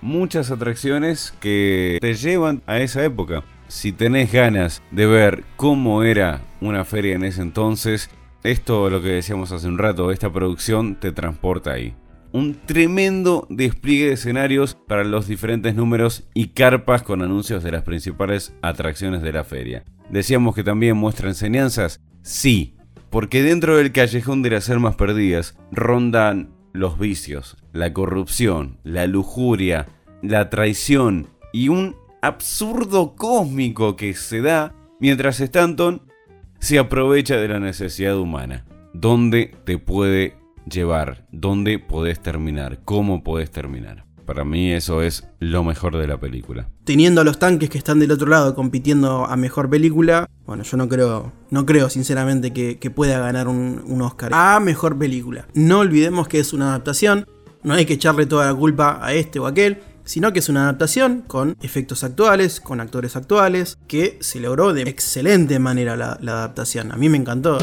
Muchas 0.00 0.50
atracciones 0.50 1.34
que 1.40 1.98
te 2.00 2.14
llevan 2.14 2.62
a 2.66 2.78
esa 2.78 3.04
época. 3.04 3.42
Si 3.66 3.92
tenés 3.92 4.32
ganas 4.32 4.80
de 4.92 5.06
ver 5.06 5.44
cómo 5.56 6.04
era 6.04 6.40
una 6.60 6.84
feria 6.84 7.16
en 7.16 7.24
ese 7.24 7.42
entonces, 7.42 8.08
esto 8.44 8.88
lo 8.88 9.02
que 9.02 9.08
decíamos 9.08 9.50
hace 9.50 9.66
un 9.66 9.76
rato, 9.76 10.12
esta 10.12 10.32
producción 10.32 10.94
te 10.94 11.10
transporta 11.10 11.72
ahí 11.72 11.94
un 12.32 12.56
tremendo 12.66 13.46
despliegue 13.50 14.06
de 14.06 14.12
escenarios 14.12 14.76
para 14.86 15.04
los 15.04 15.26
diferentes 15.26 15.74
números 15.74 16.28
y 16.34 16.48
carpas 16.48 17.02
con 17.02 17.22
anuncios 17.22 17.62
de 17.62 17.72
las 17.72 17.82
principales 17.82 18.54
atracciones 18.62 19.22
de 19.22 19.32
la 19.32 19.44
feria. 19.44 19.84
Decíamos 20.10 20.54
que 20.54 20.64
también 20.64 20.96
muestra 20.96 21.28
enseñanzas, 21.28 22.00
sí, 22.22 22.76
porque 23.10 23.42
dentro 23.42 23.76
del 23.76 23.92
callejón 23.92 24.42
de 24.42 24.50
las 24.50 24.68
almas 24.70 24.96
perdidas 24.96 25.56
rondan 25.70 26.50
los 26.72 26.98
vicios, 26.98 27.56
la 27.72 27.92
corrupción, 27.92 28.78
la 28.84 29.06
lujuria, 29.06 29.86
la 30.22 30.50
traición 30.50 31.28
y 31.52 31.68
un 31.68 31.96
absurdo 32.22 33.14
cósmico 33.16 33.96
que 33.96 34.14
se 34.14 34.40
da 34.40 34.74
mientras 35.00 35.40
Stanton 35.40 36.02
se 36.58 36.78
aprovecha 36.78 37.36
de 37.36 37.48
la 37.48 37.60
necesidad 37.60 38.18
humana, 38.18 38.64
donde 38.92 39.54
te 39.64 39.78
puede 39.78 40.37
llevar, 40.68 41.26
dónde 41.32 41.78
podés 41.78 42.20
terminar, 42.20 42.80
cómo 42.84 43.22
podés 43.22 43.50
terminar. 43.50 44.04
Para 44.28 44.44
mí 44.44 44.72
eso 44.72 45.00
es 45.00 45.26
lo 45.38 45.64
mejor 45.64 45.96
de 45.96 46.06
la 46.06 46.20
película. 46.20 46.68
Teniendo 46.84 47.22
a 47.22 47.24
los 47.24 47.38
tanques 47.38 47.70
que 47.70 47.78
están 47.78 47.98
del 47.98 48.12
otro 48.12 48.28
lado 48.28 48.54
compitiendo 48.54 49.24
a 49.24 49.36
mejor 49.36 49.70
película, 49.70 50.28
bueno, 50.44 50.64
yo 50.64 50.76
no 50.76 50.86
creo, 50.86 51.32
no 51.48 51.64
creo 51.64 51.88
sinceramente 51.88 52.52
que, 52.52 52.90
pueda 52.90 53.20
ganar 53.20 53.48
un, 53.48 53.82
un, 53.86 54.02
Oscar 54.02 54.30
a 54.34 54.60
mejor 54.60 54.98
película. 54.98 55.46
No 55.54 55.78
olvidemos 55.78 56.28
que 56.28 56.40
es 56.40 56.52
una 56.52 56.68
adaptación, 56.68 57.26
no 57.62 57.72
hay 57.72 57.86
que 57.86 57.94
echarle 57.94 58.26
toda 58.26 58.44
la 58.44 58.54
culpa 58.54 58.98
a 59.02 59.14
este 59.14 59.38
o 59.38 59.46
aquel, 59.46 59.78
sino 60.04 60.32
que 60.32 60.40
es 60.40 60.48
una 60.48 60.64
adaptación 60.64 61.22
con 61.26 61.56
efectos 61.62 62.04
actuales, 62.04 62.60
con 62.60 62.80
actores 62.80 63.16
actuales, 63.16 63.78
que 63.86 64.18
se 64.20 64.40
logró 64.40 64.74
de 64.74 64.82
excelente 64.82 65.58
manera 65.58 65.96
la, 65.96 66.18
la 66.20 66.32
adaptación. 66.32 66.92
A 66.92 66.96
mí 66.96 67.08
me 67.08 67.16
encantó. 67.16 67.58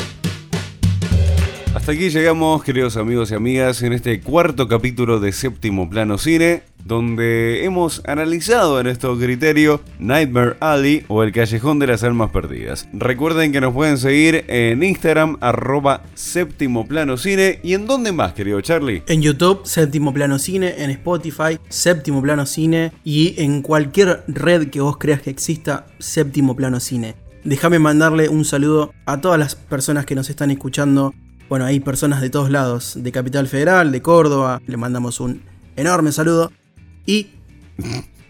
Hasta 1.86 1.93
aquí 1.93 2.10
llegamos, 2.10 2.63
queridos 2.63 2.98
amigos 2.98 3.30
y 3.30 3.36
amigas, 3.36 3.84
en 3.84 3.93
este 3.93 4.19
cuarto 4.19 4.67
capítulo 4.67 5.19
de 5.19 5.32
Séptimo 5.32 5.88
Plano 5.88 6.17
Cine, 6.17 6.63
donde 6.84 7.63
hemos 7.63 8.02
analizado 8.08 8.80
en 8.80 8.86
nuestro 8.88 9.15
criterio 9.15 9.82
Nightmare 10.00 10.58
Alley 10.62 11.06
o 11.10 11.21
El 11.21 11.32
Callejón 11.32 11.78
de 11.78 11.86
las 11.86 12.04
Almas 12.04 12.32
Perdidas. 12.32 12.88
Recuerden 12.91 13.52
que 13.52 13.62
nos 13.62 13.71
pueden 13.71 14.00
seguir 14.00 14.45
en 14.48 14.82
Instagram, 14.82 15.38
arroba 15.41 16.02
Séptimo 16.15 16.88
Plano 16.88 17.17
Cine. 17.17 17.60
¿Y 17.62 17.76
en 17.76 17.86
dónde 17.86 18.12
más, 18.12 18.34
querido 18.34 18.60
Charlie? 18.62 19.04
En 19.06 19.21
YouTube, 19.21 19.62
Séptimo 19.63 20.12
Plano 20.12 20.39
Cine, 20.39 20.74
en 20.80 20.89
Spotify, 20.89 21.60
Séptimo 21.69 22.19
Plano 22.19 22.48
Cine 22.48 22.93
y 23.04 23.36
en 23.38 23.62
cualquier 23.62 24.24
red 24.28 24.71
que 24.71 24.82
vos 24.82 24.98
creas 24.98 25.21
que 25.21 25.30
exista, 25.30 25.86
Séptimo 26.00 26.56
Plano 26.56 26.80
Cine. 26.80 27.13
Déjame 27.43 27.78
mandarle 27.78 28.28
un 28.28 28.43
saludo 28.43 28.91
a 29.06 29.21
todas 29.21 29.38
las 29.38 29.54
personas 29.54 30.08
que 30.08 30.15
nos 30.15 30.32
están 30.32 30.50
escuchando 30.50 31.13
bueno, 31.49 31.65
hay 31.65 31.79
personas 31.79 32.21
de 32.21 32.29
todos 32.29 32.49
lados, 32.49 32.93
de 32.97 33.12
Capital 33.12 33.47
Federal, 33.47 33.91
de 33.91 34.01
Córdoba, 34.01 34.62
le 34.65 34.77
mandamos 34.77 35.19
un 35.19 35.41
enorme 35.75 36.12
saludo. 36.12 36.51
Y 37.05 37.29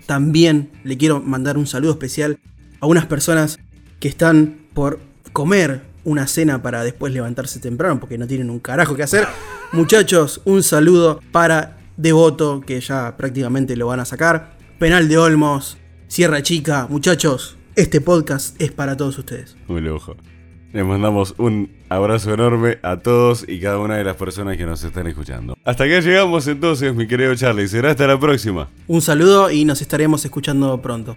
también 0.06 0.69
le 0.84 0.97
quiero 0.97 1.21
mandar 1.21 1.58
un 1.58 1.67
saludo 1.67 1.91
especial 1.91 2.39
a 2.80 2.88
unas 2.88 3.06
personas 3.06 3.60
que 3.99 4.08
están 4.08 4.58
por 4.73 4.99
comer 5.32 5.82
una 6.04 6.28
cena 6.28 6.62
para 6.62 6.84
después 6.84 7.12
levantarse 7.13 7.60
temprano 7.60 7.99
porque 7.99 8.17
no 8.17 8.28
tienen 8.28 8.49
un 8.49 8.60
carajo 8.60 8.95
que 8.95 9.04
hacer. 9.04 9.28
Muchachos, 9.71 10.41
un 10.45 10.62
saludo 10.63 11.21
para 11.32 11.78
Devoto, 11.97 12.62
que 12.62 12.80
ya 12.82 13.15
prácticamente 13.17 13.75
lo 13.75 13.88
van 13.88 14.01
a 14.01 14.06
sacar. 14.06 14.58
Penal 14.80 15.08
de 15.08 15.17
Olmos, 15.17 15.78
Sierra 16.08 16.43
Chica, 16.43 16.88
muchachos, 16.89 17.58
este 17.75 18.01
podcast 18.01 18.60
es 18.62 18.71
para 18.71 18.95
todos 18.95 19.17
ustedes. 19.17 19.56
Un 19.67 19.84
lujo. 19.86 20.15
Les 20.75 20.83
mandamos 20.83 21.35
un 21.38 21.69
abrazo 21.88 22.33
enorme 22.33 22.79
a 22.83 22.97
todos 22.97 23.45
y 23.47 23.61
cada 23.61 23.79
una 23.79 23.95
de 23.95 24.03
las 24.03 24.17
personas 24.17 24.57
que 24.57 24.65
nos 24.65 24.83
están 24.83 25.07
escuchando. 25.07 25.57
Hasta 25.63 25.85
acá 25.85 26.01
llegamos 26.01 26.45
entonces, 26.47 26.93
mi 26.93 27.07
querido 27.07 27.33
Charlie. 27.33 27.69
Será 27.69 27.91
hasta 27.91 28.05
la 28.05 28.19
próxima. 28.19 28.67
Un 28.85 29.01
saludo 29.01 29.49
y 29.49 29.63
nos 29.63 29.81
estaremos 29.81 30.25
escuchando 30.25 30.81
pronto. 30.81 31.15